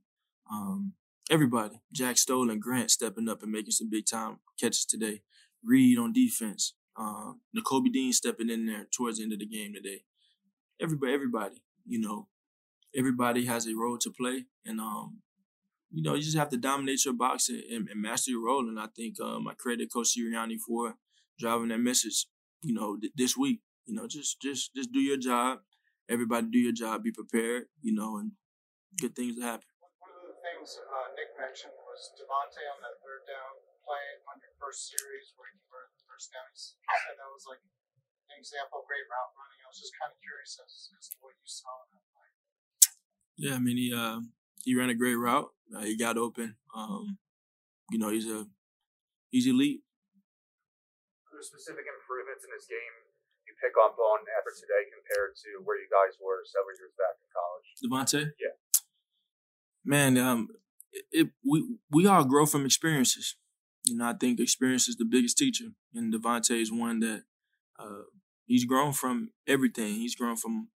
Um, 0.50 0.92
everybody, 1.30 1.80
Jack 1.92 2.16
Stoll 2.16 2.50
and 2.50 2.62
Grant 2.62 2.92
stepping 2.92 3.28
up 3.28 3.42
and 3.42 3.50
making 3.50 3.72
some 3.72 3.90
big 3.90 4.06
time 4.06 4.38
catches 4.60 4.84
today. 4.84 5.22
Reed 5.64 5.98
on 5.98 6.12
defense. 6.12 6.74
Um, 6.96 7.40
Nakobe 7.56 7.92
Dean 7.92 8.12
stepping 8.12 8.50
in 8.50 8.66
there 8.66 8.86
towards 8.96 9.18
the 9.18 9.24
end 9.24 9.32
of 9.32 9.40
the 9.40 9.46
game 9.46 9.74
today. 9.74 10.04
Everybody, 10.80 11.12
everybody, 11.12 11.62
you 11.86 12.00
know, 12.00 12.28
everybody 12.96 13.46
has 13.46 13.66
a 13.66 13.74
role 13.74 13.98
to 13.98 14.10
play, 14.10 14.46
and 14.64 14.80
um, 14.80 15.20
you 15.90 16.02
know, 16.02 16.14
you 16.14 16.22
just 16.22 16.36
have 16.36 16.50
to 16.50 16.58
dominate 16.58 17.04
your 17.04 17.14
box 17.14 17.48
and, 17.48 17.86
and, 17.88 18.02
master 18.02 18.32
your 18.32 18.44
role. 18.44 18.66
And 18.66 18.78
I 18.78 18.90
think 18.90 19.20
um, 19.22 19.46
I 19.46 19.54
credit 19.54 19.92
Coach 19.92 20.18
Sirianni 20.18 20.58
for 20.58 20.98
driving 21.38 21.68
that 21.68 21.78
message. 21.78 22.26
You 22.62 22.74
know, 22.74 22.96
th- 22.98 23.12
this 23.14 23.36
week, 23.36 23.60
you 23.86 23.94
know, 23.94 24.08
just 24.08 24.40
just 24.40 24.74
just 24.74 24.90
do 24.90 24.98
your 24.98 25.18
job. 25.18 25.62
Everybody 26.08 26.48
do 26.50 26.58
your 26.58 26.74
job. 26.74 27.04
Be 27.04 27.12
prepared. 27.12 27.70
You 27.82 27.94
know, 27.94 28.18
and 28.18 28.32
good 28.98 29.14
things 29.14 29.36
will 29.36 29.46
happen. 29.46 29.68
One 30.02 30.10
of 30.18 30.26
the 30.26 30.38
things 30.42 30.74
uh, 30.82 31.14
Nick 31.14 31.30
mentioned 31.38 31.78
was 31.78 32.10
DeVonta 32.18 32.62
on 32.74 32.78
that 32.82 32.98
third 32.98 33.22
down 33.30 33.54
play 33.84 34.06
on 34.32 34.40
your 34.40 34.54
first 34.56 34.88
series 34.88 35.36
where 35.36 35.52
he 35.52 35.60
converted 35.60 35.92
the 35.94 36.08
first 36.08 36.32
down. 36.32 36.48
He 36.50 36.58
said 36.58 37.20
that 37.20 37.30
was 37.30 37.44
like 37.44 37.60
an 38.32 38.40
example 38.40 38.80
of 38.80 38.88
great 38.88 39.04
route 39.06 39.32
running. 39.36 39.60
I 39.62 39.68
was 39.68 39.78
just 39.78 39.92
kind 39.94 40.08
of 40.08 40.18
curious 40.24 40.56
as, 40.56 40.88
as 40.96 41.06
to 41.12 41.16
what 41.20 41.36
you 41.36 41.44
saw 41.44 41.84
in 41.84 41.94
that. 41.94 42.13
Yeah, 43.36 43.54
I 43.54 43.58
mean 43.58 43.76
he 43.76 43.92
uh, 43.92 44.20
he 44.64 44.74
ran 44.74 44.90
a 44.90 44.94
great 44.94 45.16
route. 45.16 45.50
Uh, 45.74 45.82
he 45.82 45.96
got 45.96 46.16
open. 46.16 46.56
Um, 46.74 47.18
you 47.90 47.98
know, 47.98 48.10
he's 48.10 48.28
a 48.28 48.46
he's 49.30 49.46
elite. 49.46 49.82
Are 51.26 51.36
there 51.36 51.42
specific 51.42 51.84
improvements 51.86 52.44
in 52.44 52.50
his 52.54 52.66
game 52.66 52.94
you 53.46 53.54
pick 53.60 53.74
up 53.76 53.98
on 53.98 54.18
effort 54.38 54.54
today 54.54 54.88
compared 54.92 55.34
to 55.36 55.64
where 55.64 55.76
you 55.76 55.88
guys 55.90 56.16
were 56.22 56.42
several 56.46 56.74
years 56.78 56.94
back 56.96 57.18
in 57.18 57.28
college? 57.34 57.68
DeVonta? 57.82 58.32
Yeah. 58.38 58.54
Man, 59.84 60.16
um, 60.16 60.48
it, 60.92 61.04
it 61.12 61.26
we 61.44 61.76
we 61.90 62.06
all 62.06 62.24
grow 62.24 62.46
from 62.46 62.64
experiences. 62.64 63.36
You 63.84 63.96
know, 63.96 64.06
I 64.06 64.14
think 64.14 64.40
experience 64.40 64.88
is 64.88 64.96
the 64.96 65.04
biggest 65.04 65.36
teacher, 65.36 65.66
and 65.94 66.12
DeVonta 66.14 66.58
is 66.60 66.72
one 66.72 67.00
that 67.00 67.24
uh, 67.78 68.04
he's 68.46 68.64
grown 68.64 68.92
from 68.92 69.30
everything. 69.46 69.94
He's 69.96 70.14
grown 70.14 70.36
from, 70.36 70.68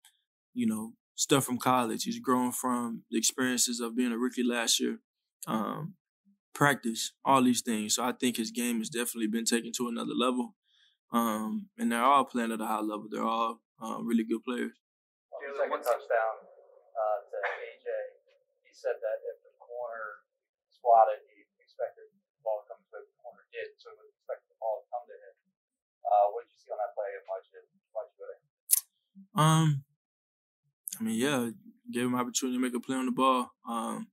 you 0.52 0.66
know, 0.66 0.92
stuff 1.18 1.42
from 1.42 1.58
college. 1.58 2.06
He's 2.06 2.22
grown 2.22 2.54
from 2.54 3.02
the 3.10 3.18
experiences 3.18 3.82
of 3.82 3.98
being 3.98 4.14
a 4.14 4.18
rookie 4.18 4.46
last 4.46 4.78
year, 4.78 5.02
um, 5.50 5.98
practice, 6.54 7.10
all 7.26 7.42
these 7.42 7.60
things. 7.60 7.98
So 7.98 8.06
I 8.06 8.14
think 8.14 8.38
his 8.38 8.54
game 8.54 8.78
has 8.78 8.88
definitely 8.88 9.26
been 9.26 9.44
taken 9.44 9.74
to 9.82 9.88
another 9.90 10.14
level. 10.14 10.54
Um, 11.10 11.74
and 11.76 11.90
they're 11.90 12.06
all 12.06 12.24
playing 12.24 12.52
at 12.54 12.62
a 12.62 12.70
high 12.70 12.86
level. 12.86 13.10
They're 13.10 13.26
all 13.26 13.58
uh, 13.82 13.98
really 13.98 14.22
good 14.22 14.46
players. 14.46 14.78
Second 15.58 15.82
touchdown 15.82 16.34
uh, 16.94 17.18
to 17.26 17.36
AJ. 17.66 17.88
He 18.62 18.70
said 18.70 18.94
that 19.02 19.18
if 19.26 19.42
the 19.42 19.50
corner 19.58 20.22
spotted, 20.70 21.18
he 21.34 21.42
expected 21.58 22.06
the 22.14 22.42
ball 22.46 22.62
to 22.62 22.70
come 22.70 22.78
to 22.78 23.02
him. 23.02 23.10
The 23.10 23.18
corner 23.18 23.42
did, 23.50 23.74
so 23.74 23.90
he 23.90 24.06
was 24.06 24.14
expecting 24.14 24.54
the 24.54 24.60
ball 24.62 24.84
to 24.84 24.86
come 24.86 25.02
to 25.08 25.16
him. 25.18 25.34
Uh, 26.06 26.26
what 26.30 26.46
did 26.46 26.54
you 26.54 26.60
see 26.62 26.70
on 26.70 26.78
that 26.78 26.94
play, 26.94 27.10
and 27.10 27.26
why'd 27.26 27.42
you, 27.50 27.58
why'd 27.90 28.06
you 28.06 28.16
go 28.22 28.26
there? 28.28 28.42
Um, 29.34 29.87
I 30.98 31.04
mean, 31.04 31.18
yeah, 31.18 31.50
gave 31.90 32.04
him 32.04 32.14
opportunity 32.14 32.56
to 32.56 32.62
make 32.62 32.74
a 32.74 32.80
play 32.80 32.96
on 32.96 33.06
the 33.06 33.12
ball. 33.12 33.50
Um, 33.68 34.08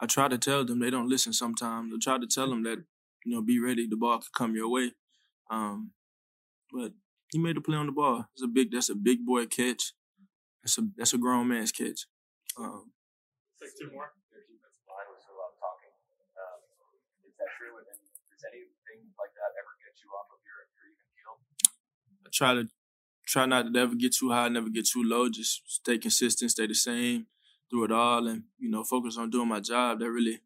I 0.00 0.06
try 0.06 0.28
to 0.28 0.38
tell 0.38 0.64
them 0.64 0.78
they 0.78 0.90
don't 0.90 1.08
listen 1.08 1.32
sometimes. 1.32 1.92
I 1.92 1.98
try 2.00 2.18
to 2.18 2.26
tell 2.26 2.48
them 2.48 2.62
that 2.64 2.78
you 3.24 3.32
know 3.32 3.42
be 3.42 3.58
ready, 3.58 3.86
the 3.86 3.96
ball 3.96 4.18
could 4.18 4.32
come 4.32 4.54
your 4.54 4.70
way. 4.70 4.92
Um, 5.50 5.92
but 6.72 6.92
he 7.32 7.38
made 7.38 7.56
a 7.56 7.60
play 7.60 7.76
on 7.76 7.86
the 7.86 7.92
ball. 7.92 8.26
It's 8.34 8.42
a 8.42 8.46
big. 8.46 8.70
That's 8.70 8.90
a 8.90 8.94
big 8.94 9.24
boy 9.24 9.46
catch. 9.46 9.92
That's 10.62 10.78
a 10.78 10.82
that's 10.96 11.14
a 11.14 11.18
grown 11.18 11.48
man's 11.48 11.72
catch. 11.72 12.06
Um, 12.58 12.92
two 13.58 13.90
more. 13.90 14.12
Your 14.30 14.44
defensive 14.46 14.86
line 14.86 15.08
was 15.10 15.22
so 15.24 15.32
loud 15.34 15.54
talking. 15.58 15.92
Um, 16.36 16.58
is 17.26 17.34
that 17.40 17.50
true? 17.58 17.74
And 17.78 17.86
then 17.88 17.98
does 18.30 18.44
anything 18.46 19.10
like 19.18 19.32
that 19.34 19.50
ever 19.58 19.72
get 19.82 19.96
you 20.02 20.12
off 20.14 20.30
of 20.30 20.38
your, 20.44 20.68
your 20.76 20.86
even 20.92 21.06
keel? 21.16 21.34
I 22.22 22.28
try 22.30 22.52
to 22.54 22.68
try 23.28 23.44
not 23.44 23.68
to 23.68 23.78
ever 23.78 23.94
get 23.94 24.16
too 24.16 24.32
high, 24.32 24.48
never 24.48 24.72
get 24.72 24.88
too 24.88 25.04
low. 25.04 25.28
Just 25.28 25.60
stay 25.68 26.00
consistent, 26.00 26.50
stay 26.50 26.66
the 26.66 26.74
same 26.74 27.28
through 27.68 27.84
it 27.84 27.92
all, 27.92 28.24
and 28.26 28.48
you 28.56 28.72
know, 28.72 28.82
focus 28.82 29.20
on 29.20 29.28
doing 29.28 29.52
my 29.52 29.60
job. 29.60 30.00
That 30.00 30.08
really, 30.08 30.40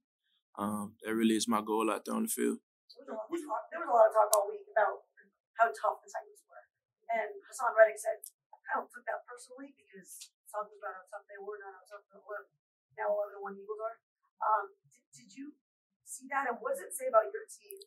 um, 0.59 0.99
that 1.07 1.15
really 1.15 1.39
is 1.39 1.47
my 1.47 1.63
goal 1.63 1.87
out 1.87 2.03
there 2.05 2.19
on 2.19 2.27
the 2.27 2.33
field. 2.35 2.59
There 3.07 3.15
was, 3.15 3.43
a 3.43 3.47
lot 3.47 3.63
of 3.63 3.71
talk, 3.71 3.71
there 3.71 3.81
was 3.81 3.91
a 3.91 3.95
lot 3.95 4.11
of 4.11 4.15
talk 4.15 4.29
all 4.35 4.51
week 4.51 4.67
about 4.67 5.07
how 5.55 5.71
tough 5.71 6.03
the 6.03 6.11
Titans 6.11 6.43
were. 6.51 6.67
And 7.15 7.31
Haason 7.47 7.71
Reddick 7.79 7.99
said, 7.99 8.19
I 8.51 8.79
don't 8.79 8.91
took 8.91 9.07
that 9.07 9.23
personally 9.31 9.75
because 9.79 10.31
talking 10.51 10.79
about 10.83 10.99
how 10.99 11.05
tough 11.07 11.27
they 11.31 11.39
were, 11.39 11.59
not 11.63 11.79
how 11.79 11.87
tough 11.87 12.05
the 12.11 12.19
11, 12.19 12.51
now 12.99 13.15
11 13.15 13.39
and 13.39 13.47
1 13.47 13.63
Eagles 13.63 13.83
are. 13.83 13.97
Um, 14.43 14.65
did, 14.91 15.07
did 15.15 15.31
you 15.35 15.55
see 16.03 16.27
that? 16.35 16.51
And 16.51 16.59
what 16.59 16.75
does 16.75 16.83
it 16.83 16.95
say 16.95 17.07
about 17.07 17.31
your 17.31 17.47
team? 17.47 17.79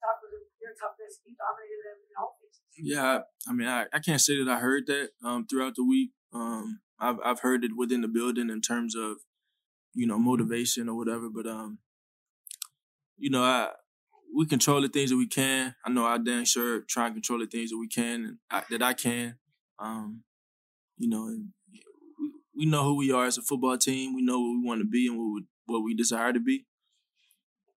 Talk 0.00 0.22
with 0.24 0.46
their 0.62 0.76
toughness. 0.78 1.20
You 1.26 1.34
dominated 1.36 1.80
them 1.84 1.98
in 2.06 2.12
all 2.16 2.38
phases. 2.38 2.67
Yeah, 2.80 3.20
I, 3.48 3.52
mean, 3.52 3.68
I, 3.68 3.86
I 3.92 3.98
can't 3.98 4.20
say 4.20 4.42
that 4.42 4.50
I 4.50 4.60
heard 4.60 4.86
that 4.86 5.10
um, 5.24 5.46
throughout 5.46 5.74
the 5.74 5.84
week. 5.84 6.10
Um, 6.32 6.80
I've 7.00 7.16
I've 7.24 7.40
heard 7.40 7.64
it 7.64 7.76
within 7.76 8.02
the 8.02 8.08
building 8.08 8.50
in 8.50 8.60
terms 8.60 8.94
of, 8.94 9.18
you 9.94 10.06
know, 10.06 10.18
motivation 10.18 10.88
or 10.88 10.96
whatever. 10.96 11.28
But 11.28 11.46
um, 11.46 11.78
you 13.16 13.30
know, 13.30 13.42
I 13.42 13.70
we 14.34 14.46
control 14.46 14.80
the 14.80 14.88
things 14.88 15.10
that 15.10 15.16
we 15.16 15.26
can. 15.26 15.74
I 15.84 15.90
know 15.90 16.04
I 16.04 16.18
damn 16.18 16.44
sure 16.44 16.80
try 16.82 17.06
and 17.06 17.14
control 17.14 17.38
the 17.38 17.46
things 17.46 17.70
that 17.70 17.78
we 17.78 17.88
can 17.88 18.24
and 18.24 18.38
I, 18.50 18.62
that 18.70 18.82
I 18.82 18.92
can. 18.94 19.36
Um, 19.78 20.22
you 20.96 21.08
know, 21.08 21.26
and 21.26 21.48
we, 22.20 22.32
we 22.56 22.66
know 22.66 22.84
who 22.84 22.96
we 22.96 23.12
are 23.12 23.26
as 23.26 23.38
a 23.38 23.42
football 23.42 23.78
team. 23.78 24.14
We 24.14 24.22
know 24.22 24.38
what 24.40 24.50
we 24.50 24.62
want 24.64 24.80
to 24.80 24.86
be 24.86 25.06
and 25.06 25.18
what 25.18 25.34
we, 25.34 25.44
what 25.66 25.84
we 25.84 25.94
desire 25.94 26.32
to 26.32 26.40
be. 26.40 26.66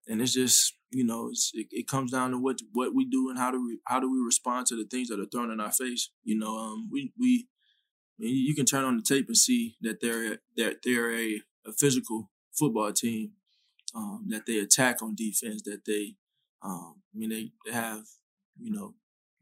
And 0.07 0.21
it's 0.21 0.33
just 0.33 0.73
you 0.91 1.05
know, 1.05 1.31
it, 1.53 1.67
it 1.71 1.87
comes 1.87 2.11
down 2.11 2.31
to 2.31 2.37
what 2.37 2.59
what 2.73 2.93
we 2.93 3.05
do 3.05 3.29
and 3.29 3.39
how 3.39 3.51
do 3.51 3.65
we 3.65 3.79
how 3.85 3.99
do 3.99 4.11
we 4.11 4.19
respond 4.19 4.67
to 4.67 4.75
the 4.75 4.85
things 4.85 5.07
that 5.07 5.19
are 5.19 5.25
thrown 5.25 5.51
in 5.51 5.59
our 5.59 5.71
face. 5.71 6.11
You 6.23 6.37
know, 6.37 6.57
um, 6.57 6.89
we 6.91 7.13
we 7.17 7.47
you 8.17 8.53
can 8.53 8.65
turn 8.65 8.83
on 8.83 8.97
the 8.97 9.03
tape 9.03 9.27
and 9.27 9.37
see 9.37 9.77
that 9.81 10.01
they're 10.01 10.39
that 10.57 10.77
they're 10.83 11.15
a, 11.15 11.41
a 11.65 11.73
physical 11.73 12.29
football 12.51 12.91
team, 12.91 13.31
um, 13.95 14.25
that 14.29 14.45
they 14.45 14.59
attack 14.59 15.01
on 15.01 15.15
defense, 15.15 15.61
that 15.63 15.85
they, 15.85 16.15
um, 16.63 16.95
I 17.13 17.17
mean, 17.17 17.29
they, 17.29 17.51
they 17.65 17.71
have, 17.71 18.03
you 18.59 18.71
know, 18.71 18.93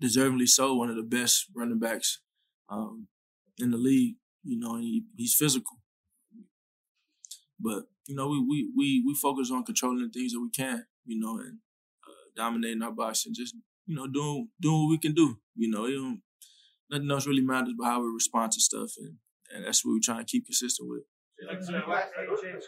deservingly 0.01 0.47
so 0.47 0.75
one 0.75 0.89
of 0.89 0.95
the 0.95 1.03
best 1.03 1.47
running 1.55 1.79
backs 1.79 2.19
um, 2.69 3.07
in 3.57 3.71
the 3.71 3.77
league. 3.77 4.15
You 4.43 4.57
know, 4.57 4.75
and 4.75 4.83
he, 4.83 5.03
he's 5.17 5.35
physical. 5.35 5.79
But 7.59 7.83
you 8.07 8.15
know, 8.15 8.29
we 8.29 8.39
we 8.39 8.71
we 8.75 9.03
we 9.05 9.13
focus 9.15 9.51
on 9.51 9.65
controlling 9.65 10.07
the 10.07 10.09
things 10.09 10.31
that 10.31 10.39
we 10.39 10.49
can, 10.49 10.85
you 11.09 11.19
know, 11.19 11.41
and 11.41 11.57
uh, 12.05 12.29
dominating 12.37 12.83
our 12.85 12.91
box 12.93 13.25
and 13.25 13.35
just 13.35 13.55
you 13.85 13.95
know 13.95 14.05
doing 14.05 14.49
doing 14.61 14.85
what 14.85 14.91
we 14.93 14.97
can 15.01 15.13
do. 15.13 15.37
You 15.57 15.69
know, 15.73 15.85
it 15.85 15.97
don't, 15.97 16.21
nothing 16.89 17.09
else 17.09 17.25
really 17.25 17.41
matters 17.41 17.73
but 17.77 17.85
how 17.89 18.01
we 18.01 18.13
respond 18.13 18.53
to 18.53 18.61
stuff, 18.61 18.93
and 19.01 19.17
and 19.49 19.65
that's 19.65 19.83
what 19.83 19.97
we're 19.97 20.05
trying 20.05 20.21
to 20.23 20.29
keep 20.29 20.45
consistent 20.45 20.87
with. 20.87 21.03
AJ's 21.39 21.71
good, 21.71 21.81
AJ's 21.81 22.67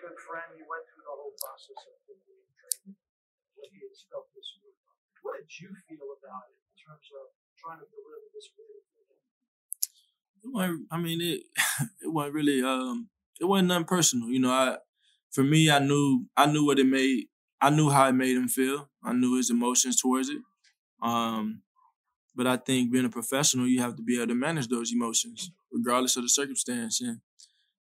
good 0.00 0.16
friend. 0.24 0.48
You 0.56 0.64
went 0.64 0.86
through 0.88 1.04
the 1.04 1.12
whole 1.12 1.34
process 1.36 1.80
of 1.84 1.98
the 2.08 2.16
training. 2.56 2.96
What 3.58 3.68
he 3.68 3.84
has 3.84 4.06
felt 4.08 4.32
this 4.32 4.56
week. 4.64 4.78
What 5.20 5.36
did 5.36 5.50
you 5.52 5.68
feel 5.84 6.08
about 6.16 6.48
it 6.48 6.56
in 6.56 6.74
terms 6.80 7.10
of 7.12 7.36
trying 7.60 7.82
to 7.82 7.86
deliver 7.92 8.32
this 8.32 8.48
really 8.56 8.80
It 10.40 10.48
wasn't, 10.48 10.88
I 10.88 10.96
mean, 10.96 11.20
it 11.20 11.44
it 12.06 12.08
wasn't 12.08 12.34
really 12.34 12.62
um 12.64 13.10
it 13.40 13.44
wasn't 13.44 13.68
nothing 13.68 13.90
personal. 13.90 14.30
You 14.30 14.40
know, 14.40 14.54
I 14.54 14.78
for 15.30 15.44
me, 15.44 15.70
I 15.70 15.78
knew 15.78 16.26
I 16.36 16.46
knew 16.46 16.64
what 16.66 16.78
it 16.78 16.86
made. 16.86 17.26
I 17.60 17.70
knew 17.70 17.90
how 17.90 18.08
it 18.08 18.12
made 18.12 18.36
him 18.36 18.48
feel. 18.48 18.90
I 19.02 19.12
knew 19.12 19.36
his 19.36 19.50
emotions 19.50 20.00
towards 20.00 20.28
it. 20.30 20.40
Um, 21.02 21.62
but 22.34 22.46
I 22.46 22.56
think 22.56 22.92
being 22.92 23.04
a 23.06 23.10
professional, 23.10 23.68
you 23.68 23.80
have 23.80 23.96
to 23.96 24.02
be 24.02 24.16
able 24.16 24.28
to 24.28 24.34
manage 24.34 24.68
those 24.68 24.92
emotions, 24.92 25.52
regardless 25.72 26.16
of 26.16 26.22
the 26.22 26.28
circumstance. 26.28 27.00
And 27.00 27.20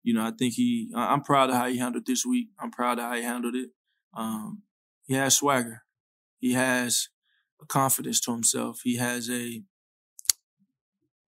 you 0.04 0.14
know, 0.14 0.26
I 0.26 0.32
think 0.32 0.56
he. 0.56 0.92
I'm 0.96 1.22
proud 1.22 1.50
of 1.50 1.56
how 1.58 1.68
he 1.68 1.78
handled 1.78 2.06
this 2.06 2.26
week. 2.26 2.50
I'm 2.60 2.72
proud 2.72 3.00
of 3.00 3.06
how 3.06 3.16
he 3.16 3.24
handled 3.24 3.56
it. 3.56 3.72
Um, 4.14 4.64
he 5.08 5.16
has 5.16 5.38
swagger. 5.38 5.84
He 6.40 6.54
has 6.54 7.10
a 7.62 7.66
confidence 7.66 8.20
to 8.22 8.32
himself. 8.32 8.82
He 8.84 8.98
has 8.98 9.30
a 9.30 9.64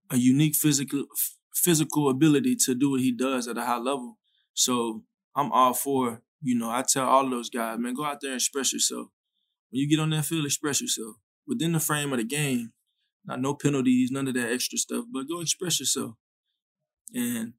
a 0.10 0.18
unique 0.18 0.56
physical 0.56 1.06
physical 1.54 2.10
ability 2.10 2.56
to 2.56 2.76
do 2.76 2.92
what 2.92 3.00
he 3.02 3.12
does 3.12 3.48
at 3.48 3.58
a 3.58 3.66
high 3.66 3.78
level. 3.78 4.18
So 4.54 5.04
I'm 5.36 5.52
all 5.52 5.74
for, 5.74 6.22
you 6.42 6.58
know, 6.58 6.70
I 6.70 6.84
tell 6.84 7.08
all 7.08 7.30
those 7.30 7.50
guys, 7.50 7.78
man, 7.80 7.94
go 7.94 8.06
out 8.06 8.20
there 8.22 8.32
and 8.32 8.40
express 8.40 8.74
yourself. 8.74 9.08
When 9.70 9.82
you 9.82 9.90
get 9.90 10.00
on 10.00 10.12
that 10.12 10.26
field, 10.26 10.46
express 10.46 10.82
yourself. 10.82 11.16
Within 11.48 11.74
the 11.74 11.80
frame 11.80 12.12
of 12.14 12.20
the 12.20 12.26
game, 12.26 12.72
not 13.26 13.42
no 13.42 13.54
penalties, 13.54 14.12
none 14.12 14.28
of 14.28 14.34
that 14.36 14.52
extra 14.52 14.78
stuff, 14.78 15.06
but 15.12 15.28
go 15.28 15.42
express 15.42 15.80
yourself. 15.80 16.14
And, 17.14 17.54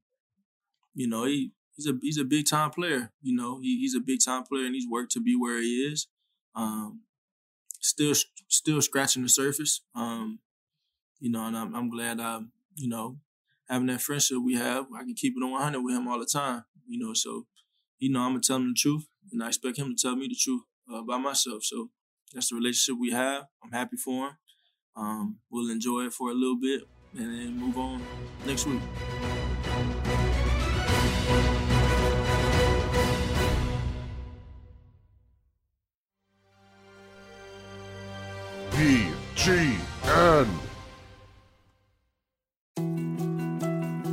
you 0.93 1.07
know, 1.07 1.25
he 1.25 1.51
he's 1.75 1.87
a 1.87 1.93
he's 2.01 2.17
a 2.17 2.25
big 2.25 2.47
time 2.47 2.71
player. 2.71 3.11
You 3.21 3.35
know, 3.35 3.59
he, 3.61 3.79
he's 3.79 3.95
a 3.95 3.99
big 3.99 4.19
time 4.23 4.43
player 4.43 4.65
and 4.65 4.75
he's 4.75 4.87
worked 4.89 5.11
to 5.13 5.21
be 5.21 5.35
where 5.35 5.61
he 5.61 5.87
is. 5.91 6.07
Um, 6.55 7.01
still 7.79 8.13
still 8.47 8.81
scratching 8.81 9.23
the 9.23 9.29
surface. 9.29 9.81
Um, 9.95 10.39
you 11.19 11.31
know, 11.31 11.45
and 11.45 11.57
I'm, 11.57 11.75
I'm 11.75 11.89
glad 11.89 12.19
I, 12.19 12.41
you 12.75 12.89
know, 12.89 13.17
having 13.69 13.87
that 13.87 14.01
friendship 14.01 14.37
we 14.43 14.55
have, 14.55 14.87
I 14.95 15.03
can 15.03 15.15
keep 15.15 15.33
it 15.35 15.43
on 15.43 15.51
100 15.51 15.81
with 15.81 15.95
him 15.95 16.07
all 16.07 16.19
the 16.19 16.25
time. 16.25 16.63
You 16.87 16.99
know, 17.05 17.13
so 17.13 17.45
you 17.99 18.11
know 18.11 18.21
I'm 18.21 18.31
gonna 18.31 18.41
tell 18.41 18.57
him 18.57 18.69
the 18.69 18.75
truth, 18.75 19.07
and 19.31 19.43
I 19.43 19.47
expect 19.47 19.77
him 19.77 19.95
to 19.95 20.01
tell 20.01 20.15
me 20.15 20.27
the 20.27 20.35
truth 20.35 20.63
uh, 20.91 20.97
about 20.97 21.21
myself. 21.21 21.63
So 21.63 21.89
that's 22.33 22.49
the 22.49 22.55
relationship 22.55 22.99
we 22.99 23.11
have. 23.11 23.45
I'm 23.63 23.71
happy 23.71 23.97
for 23.97 24.27
him. 24.27 24.37
Um, 24.95 25.39
we'll 25.49 25.69
enjoy 25.69 26.05
it 26.05 26.13
for 26.13 26.31
a 26.31 26.33
little 26.33 26.59
bit 26.59 26.83
and 27.17 27.33
then 27.33 27.57
move 27.57 27.77
on 27.77 28.01
next 28.45 28.65
week. 28.65 28.81
BGN. 38.71 40.66